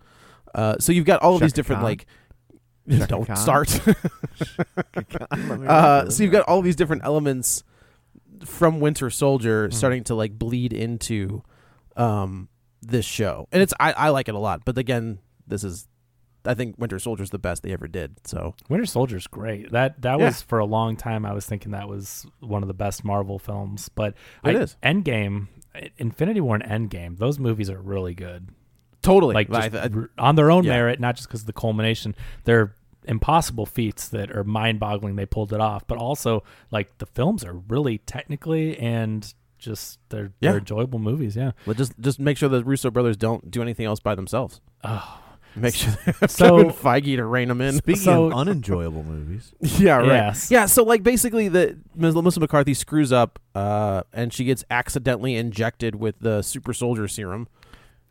[0.55, 1.89] Uh, so you've got all of these different Khan?
[1.89, 2.05] like.
[2.89, 3.35] Shaka Don't Khan?
[3.35, 3.79] start.
[5.67, 7.63] Uh, so you've got all these different elements
[8.45, 9.73] from Winter Soldier Mhm.
[9.73, 11.43] starting to like bleed into
[11.97, 12.49] um,
[12.81, 14.61] this show, and it's I, I like it a lot.
[14.65, 15.87] But again, this is
[16.45, 18.17] I think Winter Soldier's the best they ever did.
[18.25, 19.71] So Winter Soldier's great.
[19.71, 20.25] That that Yeah.
[20.25, 21.25] was for a long time.
[21.25, 23.89] I was thinking that was one of the best Marvel films.
[23.89, 24.13] But
[24.45, 24.77] It I, is.
[24.83, 25.47] Endgame,
[25.97, 27.17] Infinity War, and Endgame.
[27.17, 28.49] Those movies are really good.
[29.03, 30.71] totally, Like I- I- on their own yeah.
[30.73, 32.13] merit, not just because of the culmination.
[32.43, 32.73] They're
[33.05, 35.15] impossible feats that are mind-boggling.
[35.15, 40.31] They pulled it off, but also like the films are really technically and just they're
[40.39, 40.51] Yeah.
[40.51, 41.35] they're enjoyable movies.
[41.35, 41.51] Yeah.
[41.65, 44.61] well, just just make sure the Russo brothers don't do anything else by themselves.
[44.83, 45.21] Oh.
[45.55, 47.73] Make sure they have So- Kevin Feige to rein them in.
[47.77, 50.05] Speaking So- of unenjoyable movies, yeah, right.
[50.05, 50.51] Yes.
[50.51, 52.13] Yeah, so like basically the Ms.
[52.13, 57.47] Melissa McCarthy screws up uh and she gets accidentally injected with the super soldier serum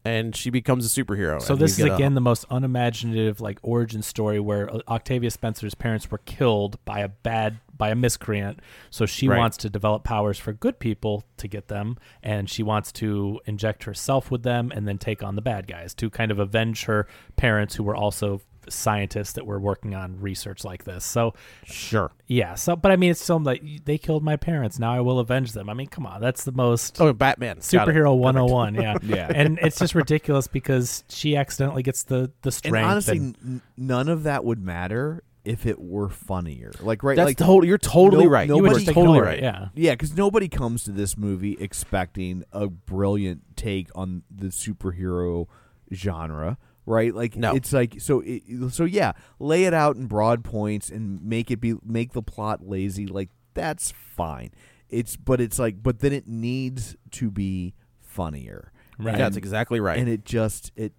[0.07, 1.41] and she becomes a superhero.
[1.43, 5.75] So this is get a- again the most unimaginative like origin story where Octavia Spencer's
[5.75, 8.61] parents were killed by a bad by a miscreant.
[8.91, 9.39] So she Right.
[9.39, 13.85] wants to develop powers for good people to get them and she wants to inject
[13.85, 17.07] herself with them and then take on the bad guys to kind of avenge her
[17.37, 21.05] parents who were also scientists that were working on research like this.
[21.05, 22.11] So sure.
[22.27, 25.19] yeah, so but I mean it's still like they killed my parents, now I will
[25.19, 25.69] avenge them.
[25.71, 27.59] I mean, come on, that's the most Oh, Batman.
[27.59, 29.31] Superhero 101 yeah Yeah.
[29.35, 33.63] and it's just ridiculous because she accidentally gets the the and strength honestly, and- n-
[33.77, 36.73] none of that would matter if it were funnier.
[36.81, 38.49] Like right, That's like totally you're totally no- right.
[38.49, 39.41] you nobody- just totally right.
[39.41, 45.47] yeah Yeah, because nobody comes to this movie expecting a brilliant take on the superhero
[45.95, 47.15] genre, right?
[47.15, 47.55] Like, No.
[47.55, 48.21] it's like so.
[48.25, 52.23] It, so yeah, lay it out in broad points and make it be make the
[52.23, 53.07] plot lazy.
[53.07, 54.51] Like that's fine.
[54.89, 58.73] It's but it's like but then it needs to be funnier.
[58.99, 59.19] Right.
[59.19, 59.99] That's exactly right.
[59.99, 60.95] And it just it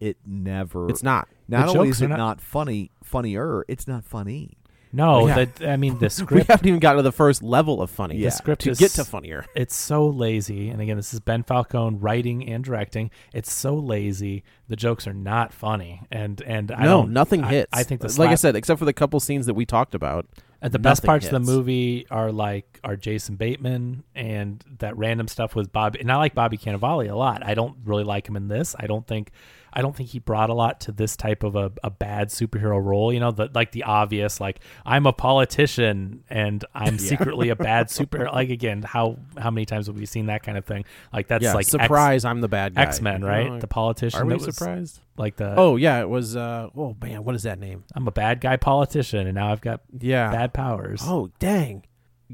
[0.00, 0.90] it never.
[0.90, 1.28] it's not.
[1.48, 3.64] Not The only is it not- not funny, funnier.
[3.68, 4.57] It's not funny.
[4.92, 5.44] No oh, Yeah.
[5.44, 6.32] that i mean the script.
[6.32, 8.20] We haven't even gotten to the first level of funny.
[8.20, 9.44] The script to is- get to funnier.
[9.54, 14.44] it's so lazy and again this is ben falcone writing and directing it's so lazy
[14.68, 17.70] the jokes are not funny and and i no, don't nothing I- hits.
[17.72, 20.26] i, think the like I said, except for the couple scenes that we talked about.
[20.60, 25.28] And the best parts of the movie are like are Jason Bateman and that random
[25.28, 26.00] stuff with Bobby.
[26.00, 27.46] And I like Bobby Cannavale a lot.
[27.46, 28.74] I don't really like him in this.
[28.76, 29.30] I don't think
[29.78, 32.82] I don't think he brought a lot to this type of a, a bad superhero
[32.82, 33.12] role.
[33.12, 37.88] You know, the like the obvious like I'm a politician and I'm secretly a bad
[37.88, 38.28] super.
[38.28, 40.84] Like again, how how many times have we seen that kind of thing?
[41.12, 42.24] Like that's yeah, like surprise!
[42.24, 42.82] I'm the bad guy.
[42.82, 43.48] X Men, right?
[43.50, 44.20] Oh, the politician.
[44.20, 45.00] Are we was surprised?
[45.16, 46.34] Like the Oh yeah, it was.
[46.34, 47.84] uh Oh man, what is that name?
[47.94, 50.32] I'm a bad guy politician, and now I've got Yeah.
[50.32, 51.02] bad powers.
[51.04, 51.84] Oh dang,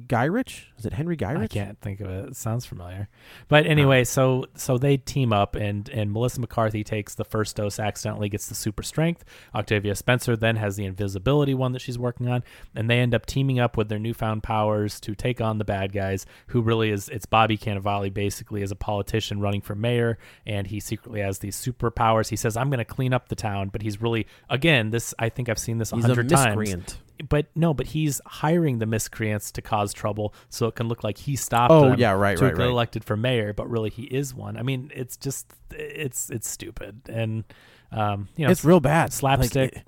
[0.08, 0.72] Guy Rich?
[0.76, 2.28] Is it Henry Guy I can't think of it.
[2.30, 3.08] It sounds familiar.
[3.46, 4.04] But anyway, ah.
[4.04, 8.48] so so they team up and and Melissa McCarthy takes the first dose accidentally gets
[8.48, 9.24] the super strength.
[9.54, 12.42] Octavia Spencer then has the invisibility one that she's working on
[12.74, 15.92] and they end up teaming up with their newfound powers to take on the bad
[15.92, 20.66] guys who really is it's Bobby Cannavale basically as a politician running for mayor and
[20.66, 22.28] he secretly has these superpowers.
[22.28, 25.28] He says I'm going to clean up the town, but he's really again, this I
[25.28, 26.98] think I've seen this a hundred times miscreant.
[27.28, 31.18] But no, but he's hiring the miscreants to cause trouble, so it can look like
[31.18, 32.68] he stopped Oh, them yeah, right, to right, get right.
[32.70, 34.56] elected for mayor, but really he is one.
[34.56, 37.44] I mean, it's just it's it's stupid, and
[37.92, 39.12] um, you know, It's real bad.
[39.12, 39.86] slapstick, Like,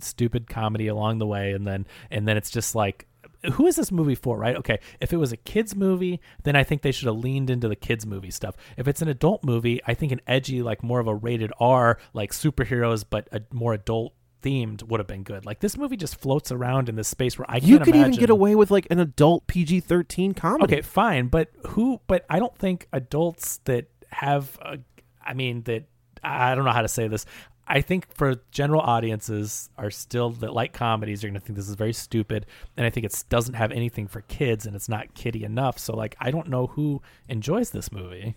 [0.00, 3.06] stupid comedy along the way, and then and then it's just like.
[3.52, 4.56] Who is this movie for, right?
[4.56, 7.68] Okay, if it was a kids movie, then I think they should have leaned into
[7.68, 8.56] the kids movie stuff.
[8.76, 11.98] If it's an adult movie, I think an edgy, like more of a rated R,
[12.14, 14.12] like superheroes, but a more adult
[14.42, 15.44] themed would have been good.
[15.44, 18.12] Like this movie just floats around in this space where I can't You could even
[18.12, 20.64] get away with like an adult PG-13 comedy.
[20.64, 22.00] Okay, fine, but who?
[22.06, 24.78] But I don't think adults that have, a,
[25.24, 25.84] I mean, that
[26.22, 27.26] I don't know how to say this.
[27.70, 31.68] I think for general audiences are still that like comedies are going to think this
[31.68, 35.14] is very stupid, and I think it doesn't have anything for kids, and it's not
[35.14, 35.78] kiddie enough.
[35.78, 38.36] So like, I don't know who enjoys this movie.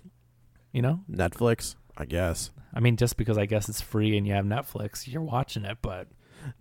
[0.74, 2.52] You know, Netflix, I guess.
[2.74, 5.78] I mean, just because I guess it's free and you have Netflix, you're watching it,
[5.82, 6.08] but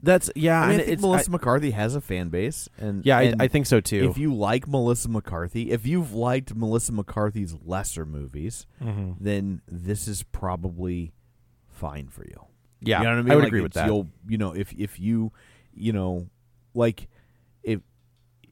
[0.02, 0.60] That's yeah.
[0.60, 3.22] I mean, I think it's, Melissa I- McCarthy has a fan base, and yeah, I,
[3.22, 4.10] and I think so too.
[4.10, 10.22] If you like Melissa McCarthy, if you've liked Melissa McCarthy's lesser movies, then this is
[10.24, 11.12] probably
[11.68, 12.46] fine for you.
[12.80, 13.34] yeah, you know what I mean.
[13.36, 13.86] would Like, agree with that.
[13.86, 15.32] You'll, you know, if if you,
[15.72, 16.28] you know,
[16.74, 17.08] like
[17.62, 17.80] if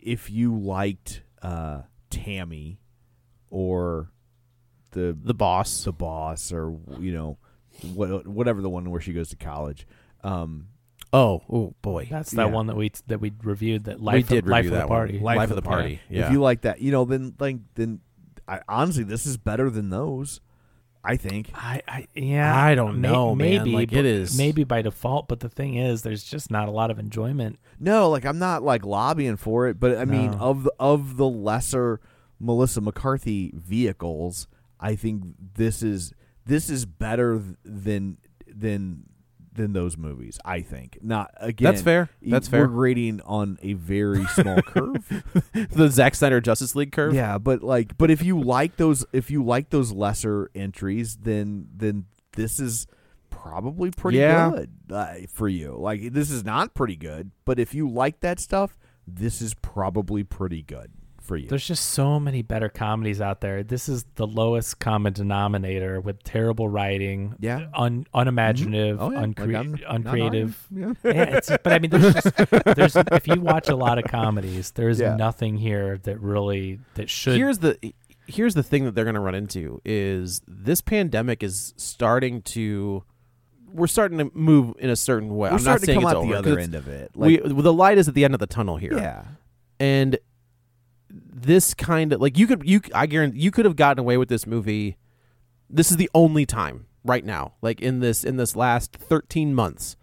[0.01, 2.79] if you liked uh Tammy
[3.51, 4.11] or
[4.93, 5.85] the The boss.
[5.85, 7.39] the boss or you know
[7.95, 9.87] what, whatever the one where she goes to college.
[10.25, 10.69] Um,
[11.13, 12.09] oh, oh boy.
[12.11, 12.53] that's that Yeah.
[12.53, 13.85] one that we that we reviewed.
[13.85, 15.19] That life we of, did life review of that the party.
[15.19, 15.37] one.
[15.37, 16.01] Life, of the party.
[16.11, 16.27] Yeah.
[16.27, 18.01] If you like that, you know, then like then
[18.47, 20.41] I, honestly, this is better than those.
[21.05, 21.51] I think.
[21.55, 22.55] I, I yeah.
[22.55, 23.59] I don't may- know, man.
[23.59, 26.73] Maybe Like, it is- maybe by default, but the thing is, there's just not a
[26.73, 27.59] lot of enjoyment.
[27.79, 31.27] No, like I'm not like lobbying for it, but I mean of the, of the
[31.29, 32.01] lesser
[32.41, 34.49] Melissa McCarthy vehicles,
[34.81, 35.25] I think
[35.55, 36.13] this is
[36.47, 39.05] this is better than than
[39.53, 40.39] than those movies.
[40.45, 41.65] I think not again.
[41.73, 42.09] That's fair.
[42.23, 42.67] That's We're fair.
[42.69, 45.25] grading on a very small curve.
[45.73, 47.13] the Zack Snyder Justice League curve.
[47.15, 51.69] Yeah, but like, but if you like those, if you like those lesser entries, then
[51.75, 52.05] then
[52.37, 52.87] this is
[53.31, 54.51] probably pretty Yeah.
[54.51, 55.77] good uh, for you.
[55.77, 60.23] Like, this is not pretty good, but if you like that stuff, this is probably
[60.23, 60.93] pretty good
[61.29, 61.47] for you.
[61.49, 63.63] There's just so many better comedies out there.
[63.63, 67.67] This is the lowest common denominator with terrible writing, Yeah.
[67.75, 69.05] un, unimaginative, mm-hmm.
[69.05, 69.21] Oh, yeah.
[69.21, 69.41] Like,
[69.87, 70.67] I'm uncreative.
[70.73, 70.97] arguing.
[71.05, 72.35] yeah, it's, but I mean, there's just
[72.75, 75.15] there's if you watch a lot of comedies, there's Yeah.
[75.15, 77.37] nothing here that really that should.
[77.37, 77.79] here's the
[78.27, 83.05] here's the thing that they're going to run into is this pandemic is starting to
[83.73, 85.51] we're starting to move in a certain way.
[85.51, 87.11] We're I'm not starting to saying come it's out the other end of it.
[87.15, 88.97] we the light is at the end of the tunnel here.
[88.97, 89.25] yeah,
[89.79, 90.19] and
[91.11, 94.29] this kind of like you could you I guarantee you could have gotten away with
[94.29, 94.97] this movie.
[95.71, 99.97] This is the only time right now, like in this in this last 13 months.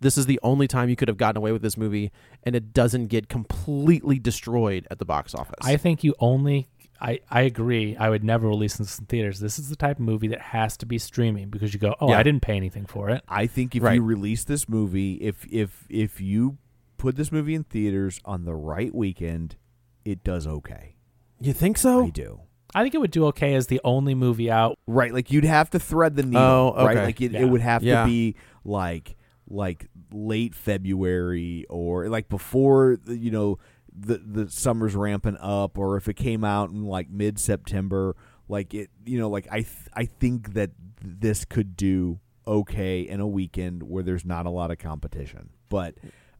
[0.00, 2.10] This is the only time you could have gotten away with this movie,
[2.42, 5.54] and it doesn't get completely destroyed at the box office.
[5.62, 6.68] I think you only.
[7.00, 7.96] I, I agree.
[7.96, 9.40] I would never release this in theaters.
[9.40, 12.10] This is the type of movie that has to be streaming because you go, oh,
[12.10, 12.18] Yeah.
[12.18, 13.22] I didn't pay anything for it.
[13.28, 13.94] I think if Right.
[13.94, 16.58] you release this movie, if if if you
[16.98, 19.56] put this movie in theaters on the right weekend,
[20.04, 20.96] it does okay.
[21.40, 22.06] you think so?
[22.06, 22.40] I do.
[22.74, 24.78] I think it would do okay as the only movie out.
[24.86, 26.74] Right, like you'd have to thread the needle.
[26.76, 27.40] Oh, Right, like it, Yeah.
[27.42, 28.02] it would have Yeah.
[28.04, 29.16] to be like
[29.48, 33.58] like late February or like before the, you know
[33.94, 38.16] the the summer's ramping up, or if it came out in like mid September.
[38.48, 40.70] Like it, you know, like I th- I think that
[41.02, 45.94] this could do okay in a weekend where there's not a lot of competition, but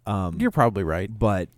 [0.06, 1.08] um, You're probably right.
[1.16, 1.48] but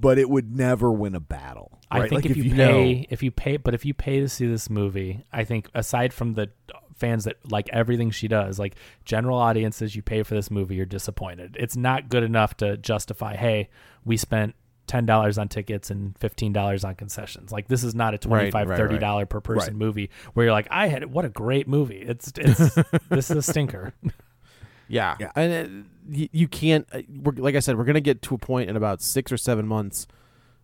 [0.00, 1.78] but it would never win a battle.
[1.90, 4.28] I think Like, if, you know- pay, if you pay, but if you pay to
[4.28, 6.50] see this movie, I think aside from the
[6.96, 8.74] fans that like everything she does, like
[9.04, 11.56] general audiences, you pay for this movie, you're disappointed.
[11.58, 13.68] It's not good enough to justify, hey,
[14.04, 14.54] we spent
[14.86, 17.50] ten dollars on tickets and fifteen dollars on concessions.
[17.52, 19.00] Like this is not a Right, 25 right, 30 right.
[19.00, 19.76] dollar per person Right.
[19.86, 21.98] movie where you're like, I had what a great movie.
[22.00, 22.74] It's it's
[23.08, 23.92] this is a stinker.
[24.88, 25.30] Yeah, Yeah.
[25.36, 25.70] and it,
[26.18, 26.86] you, you can't.
[26.92, 29.36] uh, We're, like I said, we're gonna get to a point in about six or
[29.36, 30.06] seven months,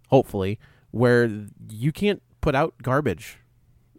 [0.09, 0.59] hopefully,
[0.91, 1.31] where
[1.71, 3.39] you can't put out garbage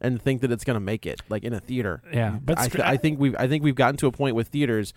[0.01, 2.01] and think that it's gonna make it like in a theater.
[2.13, 4.35] Yeah, but I, str- th- I think we've I think we've gotten to a point
[4.35, 4.93] with theaters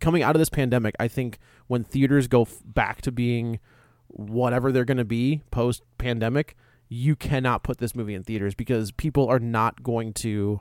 [0.00, 0.94] coming out of this pandemic.
[0.98, 3.60] I think when theaters go f- back to being
[4.08, 6.56] whatever they're gonna be post pandemic,
[6.88, 10.60] you cannot put this movie in theaters because people are not going to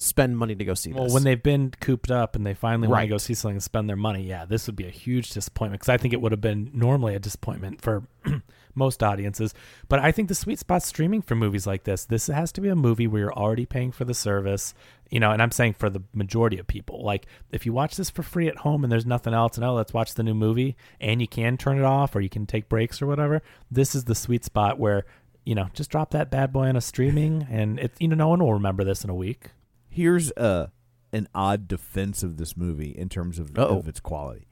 [0.00, 0.96] spend money to go see this.
[0.96, 1.14] Well, this.
[1.14, 3.88] when they've been cooped up and they finally want to go see something and spend
[3.88, 6.40] their money, yeah, this would be a huge disappointment because I think it would have
[6.40, 8.04] been normally a disappointment for
[8.74, 9.52] most audiences.
[9.88, 12.04] But I think the sweet spot streaming for movies like this.
[12.06, 14.74] This has to be a movie where you're already paying for the service,
[15.10, 17.04] you know, and I'm saying for the majority of people.
[17.04, 19.74] Like, if you watch this for free at home and there's nothing else, and oh,
[19.74, 22.68] let's watch the new movie, and you can turn it off or you can take
[22.68, 25.04] breaks or whatever, this is the sweet spot where.
[25.42, 27.92] You know, just drop that bad boy on a streaming, and it.
[27.98, 29.48] You know, no one will remember this in a week.
[29.90, 30.70] Here's a
[31.12, 33.78] an odd defense of this movie in terms of, Uh-oh.
[33.80, 34.46] of its quality.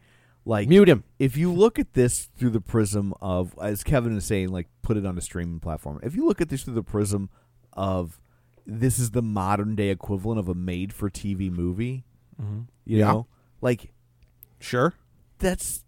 [0.44, 1.04] Like Mute him.
[1.18, 4.96] if you look at this through the prism of as Kevin is saying, like put
[4.96, 6.00] it on a streaming platform.
[6.02, 7.28] If you look at this through the prism
[7.74, 8.18] of
[8.66, 12.04] this is the modern day equivalent of a made for TV movie,
[12.42, 12.60] Mm-hmm.
[12.86, 13.12] you Yeah.
[13.12, 13.26] know?
[13.60, 13.92] Like
[14.60, 14.94] Sure.
[15.38, 15.84] that's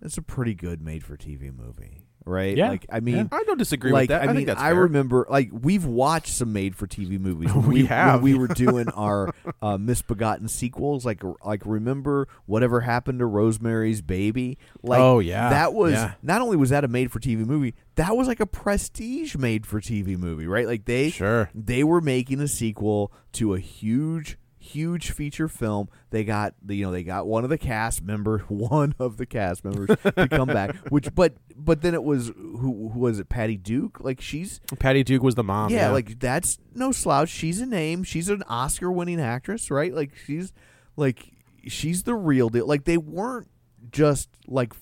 [0.00, 2.02] that's a pretty good made for TV movie.
[2.28, 2.56] Right?
[2.56, 2.68] Yeah.
[2.70, 4.20] Like I mean I don't disagree like with that.
[4.20, 4.82] I, I, mean, think that's I fair.
[4.82, 7.50] remember like we've watched some made-for-TV movies.
[7.54, 8.22] When We when have.
[8.22, 11.04] we were doing our uh, misbegotten sequels.
[11.06, 14.58] Like like remember whatever happened to Rosemary's Baby?
[14.82, 15.50] Like Oh, yeah.
[15.50, 16.12] that was Yeah.
[16.22, 20.66] not only was that a made-for-TV movie, that was like a prestige made-for-TV movie, right?
[20.66, 21.50] Like they Sure.
[21.54, 24.36] they were making a sequel to a huge
[24.68, 25.88] huge feature film.
[26.10, 29.26] They got the you know they got one of the cast member one of the
[29.26, 33.28] cast members to come back which but but then it was who, who was it
[33.28, 34.00] patty duke?
[34.00, 35.70] Like she's Patty Duke was the mom.
[35.70, 37.28] yeah, like that's no slouch.
[37.28, 38.04] She's a name.
[38.04, 39.92] She's an oscar winning actress right?
[39.92, 40.52] Like she's
[40.96, 41.32] like
[41.66, 42.66] she's the real deal.
[42.66, 43.48] Like they weren't
[43.90, 44.74] just like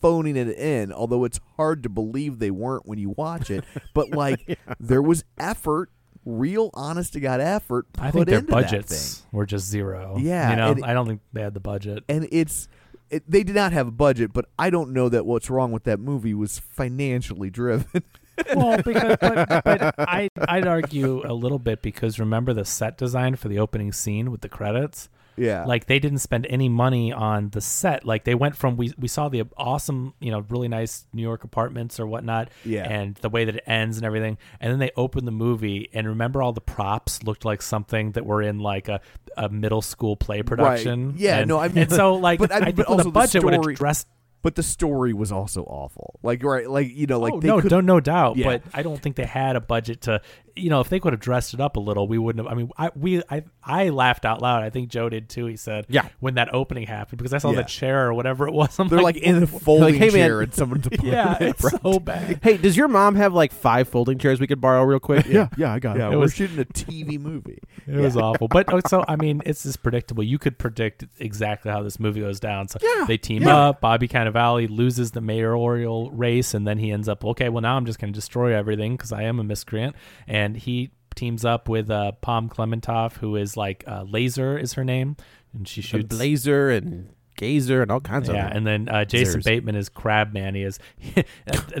[0.00, 3.64] phoning it in although it's hard to believe they weren't when you watch it.
[3.94, 5.90] But like there was effort
[6.28, 10.16] real honest to god effort I think their budgets were just zero.
[10.20, 12.04] Yeah, you know, and- I don't think they had the budget.
[12.08, 12.68] and it's
[13.10, 15.84] it, they did not have a budget but i don't know that what's wrong with
[15.84, 17.86] that movie was financially driven
[18.54, 23.36] well, because but, but I I'd argue a little bit because remember the set design
[23.36, 25.08] for the opening scene with the credits.
[25.38, 25.64] Yeah.
[25.64, 28.04] Like they didn't spend any money on the set.
[28.04, 31.44] Like they went from we we saw the awesome, you know, really nice New York
[31.44, 32.50] apartments or whatnot.
[32.64, 32.84] Yeah.
[32.88, 34.38] And the way that it ends and everything.
[34.60, 38.26] And then they opened the movie and remember all the props looked like something that
[38.26, 39.00] were in like a,
[39.36, 41.14] a middle school play production.
[41.16, 43.08] Yeah, And- no, I mean- and so like but I- I, think with also the
[43.10, 44.06] the budget would have dressed
[44.42, 46.18] but the story was also awful.
[46.22, 48.36] Like right, like you know, like oh, they no, could don't no doubt.
[48.36, 48.46] Yeah.
[48.46, 50.20] But I don't think they had a budget to,
[50.54, 52.52] you know, if they could have dressed it up a little, we wouldn't have.
[52.52, 54.62] I mean, I we I I laughed out loud.
[54.62, 55.46] I think Joe did too.
[55.46, 56.08] He said, Yeah.
[56.20, 57.62] when that opening happened because I saw Yeah.
[57.62, 58.78] the chair or whatever it was.
[58.80, 61.12] I'm They're like, in a folding "Hey, man." chair in someone's apartment.
[61.14, 62.40] yeah, it's so bad.
[62.42, 65.26] Hey, does your mom have like five folding chairs we could borrow real quick?
[65.26, 65.48] Yeah.
[65.56, 67.58] yeah, I got Yeah, It we're was- shooting a TV movie.
[67.88, 68.48] It was awful.
[68.48, 70.22] But oh, so I mean, it's just predictable.
[70.22, 72.68] You could predict exactly how this movie goes down.
[72.68, 73.56] So Yeah, they team yeah.
[73.68, 73.80] up.
[73.80, 74.08] Bobby
[74.38, 77.48] Cannavale loses the mayoral race, and then he ends up okay.
[77.48, 80.90] Well, now I'm just going to destroy everything because I am a miscreant, and he
[81.14, 85.16] teams up with uh, Pom Klementieff, who is like uh, Laser is her name,
[85.52, 86.14] and she shoots.
[86.14, 88.56] Blazer and Gazer and all kinds yeah, of yeah.
[88.56, 89.44] and then uh, Jason Zers.
[89.44, 90.54] Bateman is Crabman.
[90.54, 90.78] He is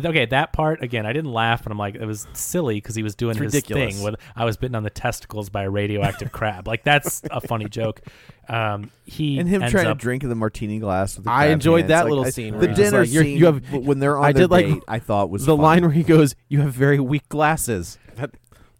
[0.04, 0.24] okay.
[0.26, 3.14] That part again, I didn't laugh, but I'm like, it was silly because he was
[3.14, 3.96] doing It's his ridiculous.
[3.96, 6.66] thing with I was bitten on the testicles by a radioactive crab.
[6.66, 8.00] Like that's a funny joke.
[8.48, 11.16] Um, he And him ends trying up, to drink in the martini glass.
[11.16, 11.88] With the I enjoyed hands.
[11.90, 14.16] that Like, little I- scene The where dinner like, you're- scene you have- when they're
[14.16, 15.62] on I their did like I thought was the funny.
[15.62, 18.30] line where he goes, "You have very weak glasses." That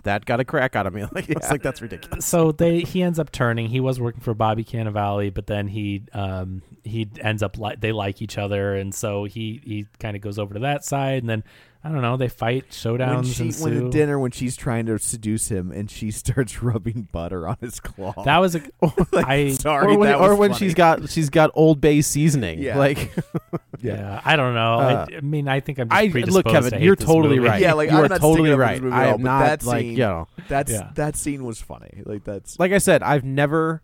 [0.09, 1.05] that got a crack out of me.
[1.13, 2.27] Like it's like that's ridiculous.
[2.27, 3.69] so they he ends up turning.
[3.69, 7.93] He was working for Bobby Cannavale, but then he um he ends up like they
[7.93, 11.29] like each other, and so he he kind of goes over to that side, and
[11.31, 11.45] then
[11.85, 13.65] I don't know they fight showdowns when she ensue.
[13.65, 17.57] when at dinner when she's trying to seduce him and she starts rubbing butter on
[17.61, 18.13] his claw.
[18.25, 18.63] that was a
[19.15, 20.59] I sorry, or when, that or when funny.
[20.59, 22.59] she's got she's got Old Bay seasoning.
[22.61, 22.77] Yeah.
[22.79, 23.13] Like
[23.81, 24.75] yeah I don't know.
[24.81, 27.49] Uh, I, I mean I think I'm just I look, Kevin, hate you're totally movie.
[27.49, 27.61] right.
[27.63, 28.73] Yeah, like, you I'm are not totally sticking right.
[28.75, 30.29] this movie at I all, am but not that like scene- you know.
[30.49, 30.91] that's Yeah.
[30.95, 32.03] that scene was funny.
[32.05, 33.83] Like that's Like I said, I've never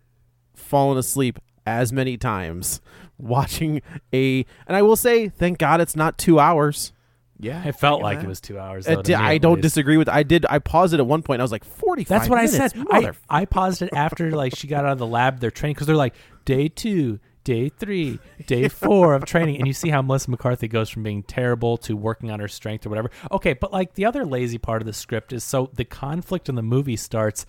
[0.54, 2.80] fallen asleep as many times
[3.18, 3.80] watching
[4.12, 4.44] a.
[4.66, 6.92] And I will say, thank God it's not two hours.
[7.38, 7.66] Yeah.
[7.66, 8.26] It felt like hell.
[8.26, 8.86] it was two hours.
[8.86, 9.62] Uh, though, to di- me, I don't least.
[9.62, 10.08] disagree with.
[10.08, 10.46] I did.
[10.48, 11.40] I paused it at one point.
[11.40, 12.04] I was like, forty.
[12.04, 12.72] That's what I said.
[12.90, 15.40] I, I paused it after like she got out of the lab.
[15.40, 16.14] They're training because they're like
[16.44, 20.88] day two, day three, day four of training, and you see how Melissa McCarthy goes
[20.88, 23.10] from being terrible to working on her strength or whatever.
[23.32, 26.54] Okay, but like the other lazy part of the script is so the conflict in
[26.54, 27.46] the movie starts.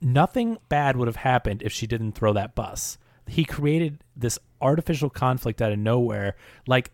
[0.00, 2.98] Nothing bad would have happened if she didn't throw that bus.
[3.26, 6.92] He created this artificial conflict out of nowhere, like.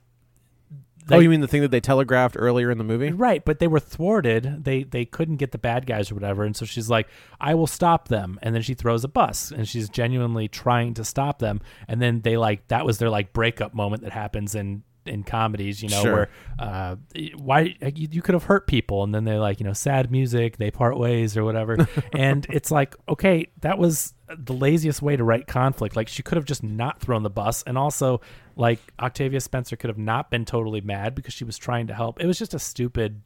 [1.10, 3.10] Oh, you mean the thing that they telegraphed earlier in the movie?
[3.10, 4.64] Right, but they were thwarted.
[4.64, 7.08] They they couldn't get the bad guys or whatever, and so she's like,
[7.40, 11.04] "I will stop them." And then she throws a bus, and she's genuinely trying to
[11.04, 11.60] stop them.
[11.88, 15.82] And then they like that was their like breakup moment that happens in in comedies,
[15.82, 16.12] you know, Sure.
[16.14, 16.96] where uh,
[17.36, 20.56] why you, you could have hurt people, and then they like you know sad music,
[20.56, 21.86] they part ways or whatever.
[22.14, 25.96] and it's like, okay, that was the laziest way to write conflict.
[25.96, 28.20] Like she could have just not thrown the bus, and also
[28.56, 32.20] like Octavia Spencer could have not been totally mad because she was trying to help.
[32.20, 33.20] It was just a stupid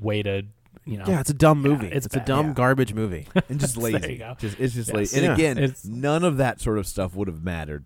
[0.00, 0.42] way to,
[0.84, 1.04] you know.
[1.06, 1.88] Yeah, it's a dumb Yeah, movie.
[1.88, 2.52] it's it's, a dumb Yeah.
[2.54, 3.26] garbage movie.
[3.48, 4.12] and just There lazy.
[4.14, 4.36] you go.
[4.38, 4.94] Just it's just Yes.
[4.96, 5.16] lazy.
[5.18, 5.34] And Yeah.
[5.34, 7.84] again, It's- none of that sort of stuff would have mattered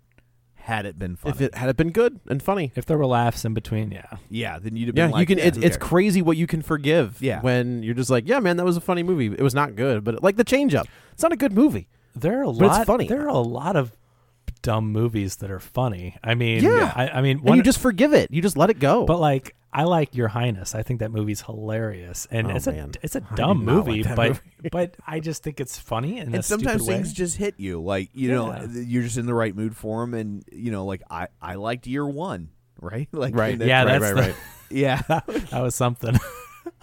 [0.64, 1.34] had it been funny.
[1.34, 2.70] if it had it been good and funny.
[2.76, 4.04] If there were laughs in between, yeah.
[4.28, 5.38] yeah, then you'd have Yeah, been like, you can.
[5.38, 7.16] yeah, it's it's crazy what you can forgive.
[7.20, 7.40] Yeah.
[7.40, 9.26] when you're just like, yeah, man, that was a funny movie.
[9.26, 11.88] It was not good, but like the change up, it's not a good movie.
[12.14, 12.86] There are a But it's lot.
[12.86, 13.06] funny.
[13.08, 13.92] There are a lot of
[14.62, 16.16] dumb movies that are funny.
[16.22, 16.92] I mean, Yeah.
[16.94, 18.30] I, I mean, And you just forgive it.
[18.30, 19.06] You just let it go.
[19.06, 20.74] but like, I like Your Highness.
[20.74, 22.90] I think that movie's hilarious, and Oh, it's man.
[22.96, 24.40] a it's a I dumb do not like movie, but movie.
[24.72, 26.94] but I just think it's funny in a and sometimes stupid way.
[26.96, 28.66] things just hit you like you know Yeah.
[28.66, 31.54] th- you're just in the right mood for them and you know like i i
[31.54, 32.48] liked year one
[32.80, 33.56] right like Right.
[33.60, 34.36] that- yeah, right, that's right, the- right.
[34.70, 35.02] yeah
[35.52, 36.18] that was something.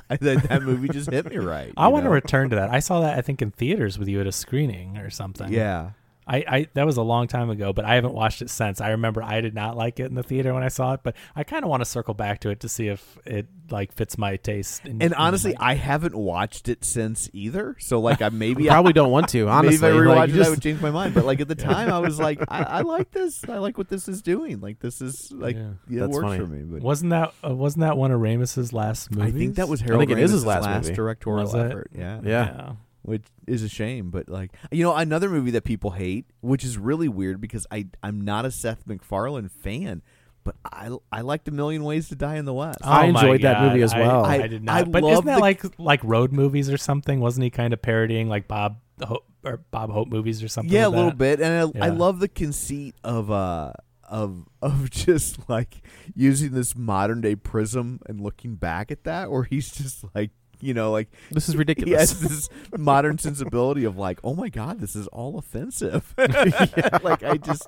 [0.09, 2.69] I, that, that movie just hit me right I want to return to that.
[2.69, 5.51] I saw that I think in theaters with you at a screening or something.
[5.51, 5.91] yeah
[6.27, 8.81] I, I that was a long time ago, but I haven't watched it since.
[8.81, 11.15] I remember I did not like it in the theater when I saw it, but
[11.35, 14.17] I kind of want to circle back to it to see if it like fits
[14.17, 14.85] my taste.
[14.85, 18.69] in- and honestly my- i haven't watched it since either so like i maybe You
[18.69, 19.47] probably don't want to.
[19.49, 21.49] Honestly, maybe if i rewatched you it i would change my mind but like at
[21.49, 24.61] the time i was like i, I like this i like what this is doing
[24.61, 25.61] like this is like Yeah.
[25.89, 26.39] yeah, it That's works funny.
[26.39, 29.33] for me but wasn't that uh, wasn't that one of Ramis's last movies?
[29.33, 30.03] i think that was Harold.
[30.03, 30.95] I harold think it is his last last movie.
[30.95, 31.59] directorial Was it?
[31.59, 32.71] effort yeah yeah.
[33.07, 34.09] Which is a shame.
[34.11, 37.87] But like, you know, another movie that people hate, which is really weird because I
[38.03, 40.01] I'm not a Seth MacFarlane fan,
[40.43, 42.79] but I I liked A Million Ways to Die in the West.
[42.83, 44.25] Oh I enjoyed that movie as well.
[44.25, 44.91] I, I- did I not.
[44.91, 47.19] but love isn't that the- like like road movies or something?
[47.21, 50.73] Wasn't he kind of parodying like Bob Hope or Bob Hope movies or something?
[50.73, 51.17] yeah, a little that?
[51.17, 53.71] bit, and I, I love the conceit of uh
[54.03, 55.81] of of just like
[56.13, 60.31] using this modern day prism and looking back at that, where he's just like
[60.61, 62.11] you know, like This is he ridiculous.
[62.11, 66.13] has this modern sensibility of like, oh my god, this is all offensive.
[66.17, 67.65] like I just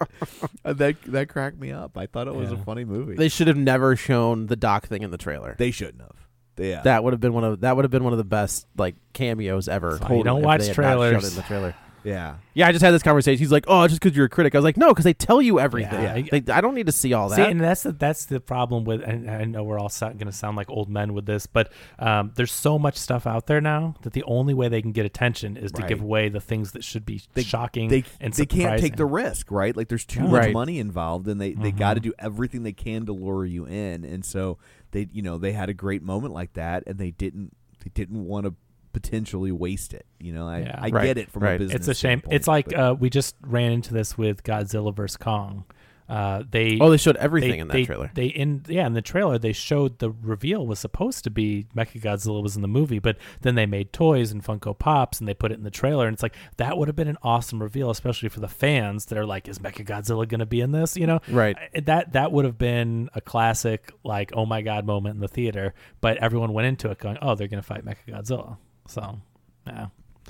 [0.66, 1.98] uh, that that cracked me up.
[1.98, 3.16] I thought it was a funny movie.
[3.16, 5.56] They should have never shown the doc thing in the trailer.
[5.58, 6.16] They shouldn't have.
[6.58, 8.68] Yeah, That would have been one of that would have been one of the best
[8.78, 9.92] like cameos ever.
[9.92, 11.30] That's why you don't if watch they had not shown trailers.
[11.30, 11.76] in the trailer.
[12.04, 12.36] Yeah.
[12.54, 13.39] Yeah, I just had this conversation.
[13.39, 15.41] He's like, "Oh, just because you're a critic." I was like, "No, because they tell
[15.41, 16.02] you everything.
[16.02, 16.22] Yeah.
[16.32, 18.84] Like, I don't need to see all that." See, and that's the that's the problem
[18.84, 19.02] with.
[19.02, 21.72] And I know we're all so, going to sound like old men with this, but
[22.00, 25.06] um, there's so much stuff out there now that the only way they can get
[25.06, 25.89] attention is to Right.
[25.89, 29.06] give away the things that should be They- shocking They and they can't take the
[29.06, 29.76] risk, right?
[29.76, 30.28] Like there's too Yeah.
[30.28, 30.54] much Right.
[30.54, 31.78] money involved, and they they Mhm.
[31.78, 34.04] got to do everything they can to lure you in.
[34.06, 34.58] And so
[34.91, 38.26] they you know they had a great moment like that, and they didn't they didn't
[38.26, 38.54] want to
[38.94, 40.06] potentially waste it.
[40.20, 40.80] You know, I Yeah.
[40.82, 41.06] I Right.
[41.06, 41.76] get it from a business.
[41.76, 42.22] It's a shame.
[42.30, 45.66] It's like uh, we just ran into this with Godzilla vs Kong.
[46.08, 48.10] Uh, they oh, they showed everything they, in that they, trailer.
[48.16, 52.42] They in yeah in the trailer they showed the reveal was supposed to be Mechagodzilla
[52.42, 55.52] was in the movie, but then they made toys and Funko Pops and they put
[55.52, 58.28] it in the trailer, and it's like that would have been an awesome reveal, especially
[58.30, 60.98] for the fans that are like, is Mechagodzilla going to be in this?
[60.98, 61.56] You know, Right.
[61.76, 65.28] I- That that would have been a classic like oh my god moment in the
[65.28, 68.58] theater, but everyone went into it going, oh they're going to fight Mechagodzilla,
[68.90, 69.20] so
[69.68, 69.88] yeah.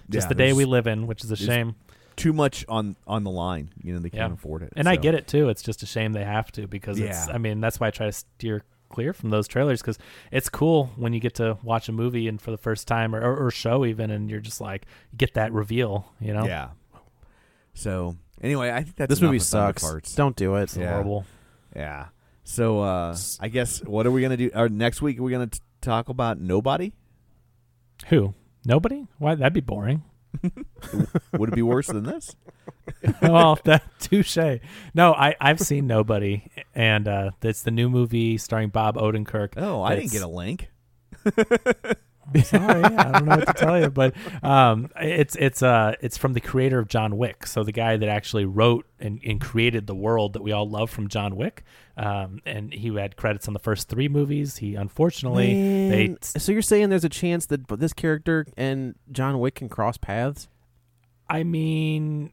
[0.09, 1.75] Just Yeah, the day there's- we live in, which is a shame.
[2.15, 3.69] too much on on the line.
[3.81, 4.33] You know, they can't Yeah.
[4.35, 4.73] afford it.
[4.75, 5.01] And I so.
[5.01, 5.49] get it too.
[5.49, 7.27] It's just a shame they have to because it's.
[7.27, 7.33] Yeah.
[7.35, 9.99] I mean, that's why I try to steer clear from those trailers because
[10.31, 13.21] it's cool when you get to watch a movie and for the first time or,
[13.21, 16.11] or, or show even, and you're just like you get that reveal.
[16.19, 16.69] You know, Yeah.
[17.73, 19.83] So anyway, I think that's this enough movie of Thunder sucks.
[19.83, 20.15] Farts.
[20.15, 20.63] Don't do it.
[20.63, 20.91] it's Yeah.
[20.93, 21.25] horrible.
[21.75, 22.07] Yeah.
[22.43, 24.49] So uh I guess what are we gonna do?
[24.55, 26.91] Or next week we're gonna t- talk about nobody.
[28.07, 28.33] Who?
[28.65, 29.07] Nobody?
[29.17, 29.35] Why?
[29.35, 30.03] That'd be boring.
[31.33, 32.35] Would it be worse than this?
[33.21, 34.37] well, that touche.
[34.93, 36.43] No, I I've seen Nobody,
[36.75, 39.53] and uh, it's the new movie starring Bob Odenkirk.
[39.57, 40.69] Oh, I didn't That's- get a link.
[42.43, 44.13] Sorry, I don't know what to tell you, but
[44.43, 48.09] um, it's it's uh it's from the creator of John Wick, so the guy that
[48.09, 51.63] actually wrote and, and created the world that we all love from John Wick.
[51.97, 54.57] Um, and he had credits on the first three movies.
[54.57, 59.39] He unfortunately they Man, so you're saying there's a chance that this character and John
[59.39, 60.47] Wick can cross paths?
[61.29, 62.31] I mean,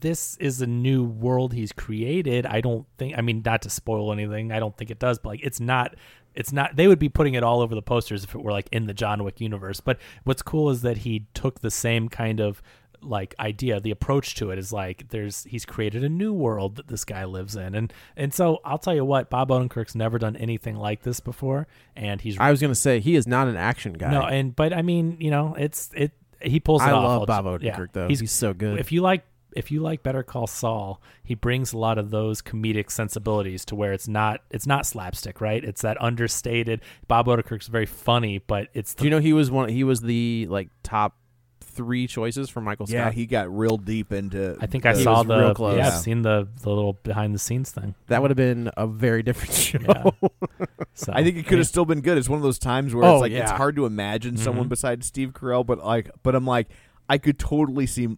[0.00, 2.46] this is a new world he's created.
[2.46, 3.16] I don't think.
[3.16, 4.52] I mean, not to spoil anything.
[4.52, 5.18] I don't think it does.
[5.18, 5.94] But like, it's not.
[6.36, 6.76] It's not.
[6.76, 8.94] They would be putting it all over the posters if it were like in the
[8.94, 9.80] John Wick universe.
[9.80, 12.62] But what's cool is that he took the same kind of
[13.02, 13.80] like idea.
[13.80, 17.24] The approach to it is like there's he's created a new world that this guy
[17.24, 21.02] lives in, and and so I'll tell you what, Bob Odenkirk's never done anything like
[21.02, 24.10] this before, and he's I was gonna say he is not an action guy.
[24.10, 26.12] no, and but I mean, you know, it's it.
[26.42, 27.04] He pulls it I off.
[27.04, 27.86] love Bob Odenkirk yeah.
[27.92, 28.08] though.
[28.08, 28.78] He's, He's, so good.
[28.78, 29.24] if you like
[29.56, 33.74] if you like Better Call Saul, he brings a lot of those comedic sensibilities to
[33.74, 35.64] where it's not it's not slapstick, right?
[35.64, 36.80] It's that understated.
[37.08, 39.68] Bob Odenkirk's very funny, but it's the, Do you know he was one?
[39.68, 41.16] He was the like top
[41.60, 44.56] three choices for Michael Yeah, he got real deep into.
[44.60, 45.76] I think I the- He saw the real close.
[45.76, 45.94] yeah, Yeah.
[45.94, 47.94] I've seen the the little behind the scenes thing.
[48.06, 49.78] that would have been a very different show.
[50.18, 50.66] Yeah.
[50.94, 51.58] So I think it could yeah.
[51.58, 52.16] have still been good.
[52.16, 54.70] It's one of those times where Oh, it's like it's hard to imagine someone Mhm.
[54.70, 56.68] besides Steve Carell, but like, but I'm like,
[57.08, 58.16] I could totally see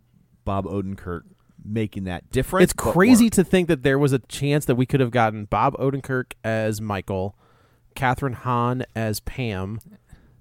[0.49, 1.23] Bob Odenkirk
[1.63, 2.63] making that different.
[2.65, 5.77] It's crazy to think that there was a chance that we could have gotten Bob
[5.77, 7.37] Odenkirk as Michael,
[7.95, 9.79] Kathryn Hahn as Pam,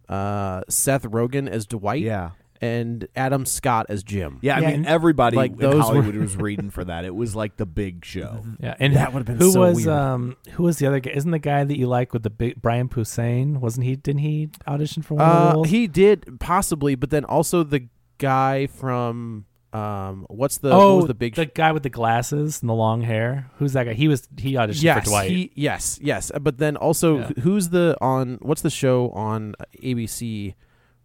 [0.08, 2.30] uh, Seth Rogen as Dwight, Yeah,
[2.62, 4.40] and Adam Scott as Jim.
[4.42, 4.56] yeah.
[4.56, 7.04] I Yeah, mean, and- everybody like, in those Hollywood were- was reading for that.
[7.04, 8.46] It was like the big show.
[8.62, 9.90] Yeah, and That would've been who so was weird.
[9.90, 11.12] um who was the other guy?
[11.12, 13.58] Isn't the guy that you like with the big Brian Posehn?
[13.58, 13.98] Wasn't he?
[13.98, 15.70] Didn't he audition for one of the Uh, roles?
[15.70, 17.88] he did possibly, but then also the
[18.20, 22.62] guy from um, what's the oh, what was the big the guy with the glasses
[22.62, 23.50] and the long hair.
[23.58, 23.94] Who's that guy?
[23.94, 25.30] He was he auditioned yes, for Dwight.
[25.30, 26.32] He, yes, yes.
[26.42, 27.30] But then also, Yeah.
[27.42, 28.38] who's the on?
[28.42, 30.56] What's the show on ABC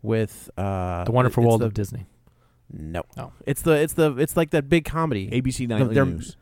[0.00, 2.06] with uh, the Wonderful it's World the, of Disney.
[2.74, 5.28] No, no it's the it's the it's like that big comedy.
[5.30, 6.36] ABC Nightly they're- News.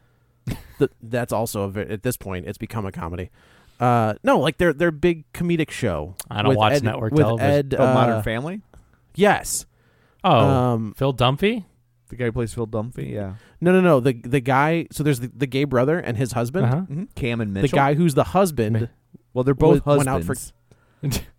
[0.79, 3.31] The- that's also a ve- at this point it's become a comedy.
[3.79, 6.15] Uh, no, like their their big comedic show.
[6.31, 7.51] I don't with watch Ed- network with television.
[7.51, 8.61] Ed, Oh, uh, Modern Family.
[9.15, 9.67] Yes.
[10.23, 11.65] Oh, Um, Phil Dunphy.
[12.11, 13.11] The guy who plays Phil Dunphy.
[13.13, 13.35] Yeah.
[13.61, 14.01] no, no, no.
[14.01, 14.87] The the guy.
[14.93, 16.67] So there's the, the gay brother and his husband.
[16.67, 16.81] Uh-huh.
[16.83, 17.61] hmm Cam and Mitch.
[17.63, 17.77] The Mitchell.
[17.77, 18.81] guy who's the husband.
[18.83, 18.89] Mi-
[19.33, 20.53] Well, they're both was- went out husbands.
[21.03, 21.11] for-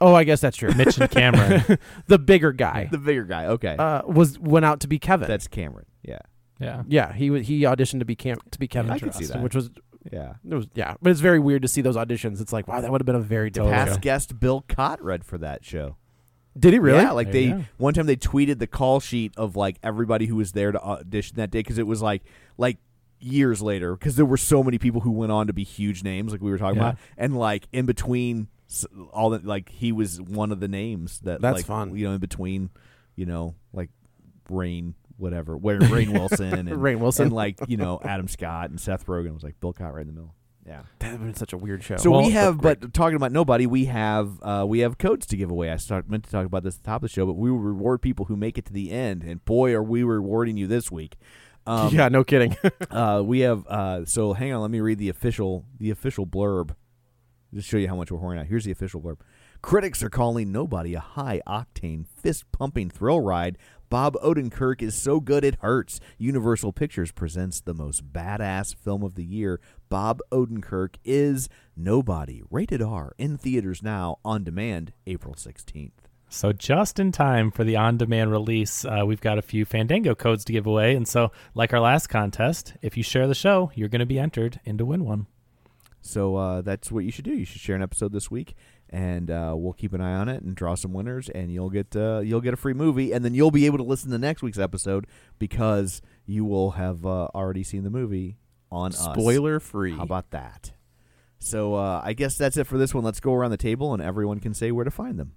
[0.00, 0.72] Oh, I guess that's true.
[0.74, 1.78] Mitch and Cameron.
[2.08, 3.46] the bigger guy the bigger guy.
[3.46, 5.28] Okay, uh, was went out to be Kevin.
[5.28, 5.86] that's Cameron.
[6.02, 6.18] Yeah.
[6.58, 6.82] yeah.
[6.88, 8.90] yeah, he wa- he auditioned to be Cam to be Kevin.
[8.90, 9.40] I can see that.
[9.40, 9.70] Which was
[10.10, 10.34] Yeah.
[10.46, 12.40] it was yeah, but it's very weird to see those auditions.
[12.40, 13.72] It's like wow, that would have been a very different.
[13.72, 13.88] Totally.
[13.90, 15.96] Past guest Bill Cott read for that show.
[16.58, 16.98] Did he really?
[17.02, 17.64] Yeah, like There you they go.
[17.78, 21.36] one time they tweeted the call sheet of like everybody who was there to audition
[21.36, 22.22] that day because it was like
[22.56, 22.78] like
[23.20, 26.30] years later because there were so many people who went on to be huge names
[26.30, 26.90] like we were talking Yeah.
[26.90, 31.20] about and like in between s- all that like he was one of the names
[31.20, 31.96] that That's like, fun.
[31.96, 32.70] You know, in between,
[33.16, 33.90] you know, like
[34.50, 37.26] Rainn, whatever, where Rainn Wilson and Rainn Wilson.
[37.26, 40.08] and like you know Adam Scott and Seth Rogen was like Bill Cott right in
[40.08, 40.34] the middle.
[40.66, 40.82] Yeah.
[41.00, 41.96] That would have been such a weird show.
[41.96, 45.36] So Well, we have, but talking about nobody, we have uh, we have codes to
[45.36, 45.70] give away.
[45.70, 47.50] I start, meant to talk about this at the top of the show, but we
[47.50, 50.66] will reward people who make it to the end, and boy, are we rewarding you
[50.66, 51.16] this week.
[51.66, 52.56] Um, yeah, no kidding.
[52.90, 56.74] uh, we have uh, so hang on, let me read the official the official blurb.
[57.52, 58.46] Just show you how much we're horning out.
[58.46, 59.18] Here's the official blurb.
[59.64, 63.56] Critics are calling Nobody a high octane, fist pumping thrill ride.
[63.88, 66.00] Bob Odenkirk is so good it hurts.
[66.18, 69.62] Universal Pictures presents the most badass film of the year.
[69.88, 75.92] Bob Odenkirk is Nobody, rated R, in theaters now, on demand, April 16th.
[76.28, 80.44] So just in time for the on-demand release, uh, we've got a few Fandango codes
[80.44, 83.88] to give away, and so like our last contest, if you share the show, you're
[83.88, 85.26] going to be entered in to win one.
[86.04, 87.32] So uh, that's what you should do.
[87.32, 88.54] You should share an episode this week,
[88.94, 91.96] and uh, we'll keep an eye on it and draw some winners, and you'll get
[91.96, 94.40] uh, you'll get a free movie, and then you'll be able to listen to next
[94.40, 95.08] week's episode
[95.40, 98.36] because you will have uh, already seen the movie
[98.70, 99.02] on us.
[99.02, 99.96] Spoiler free.
[99.96, 100.72] How about that?
[101.40, 103.02] So uh, I guess that's it for this one.
[103.02, 105.32] Let's go around the table, and everyone can say where to find them.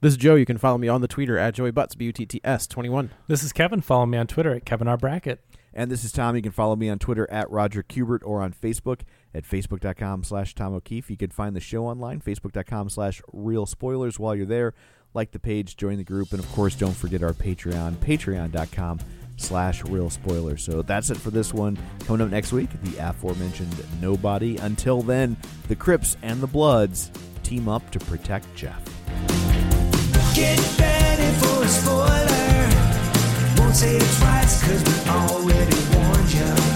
[0.00, 0.34] This is Joe.
[0.34, 2.66] You can follow me on the Twitter at Joey Butts, B U T T S
[2.66, 3.10] 21.
[3.28, 3.80] This is Kevin.
[3.80, 4.96] Follow me on Twitter at Kevin R.
[4.96, 5.44] Brackett.
[5.74, 6.36] And this is Tom.
[6.36, 9.00] You can follow me on Twitter at Roger Kubert or on Facebook
[9.34, 11.10] at facebook.com slash Tom O'Keefe.
[11.10, 14.74] You can find the show online, facebook.com slash real spoilers while you're there.
[15.14, 19.00] Like the page, join the group, and of course, don't forget our Patreon, patreon.com
[19.36, 20.62] slash real spoilers.
[20.62, 21.78] So that's it for this one.
[22.00, 24.58] Coming up next week, the aforementioned Nobody.
[24.58, 25.36] Until then,
[25.68, 27.10] the Crips and the Bloods
[27.42, 28.84] team up to protect Jeff
[33.68, 36.67] don't say it's right, cause we already warned you.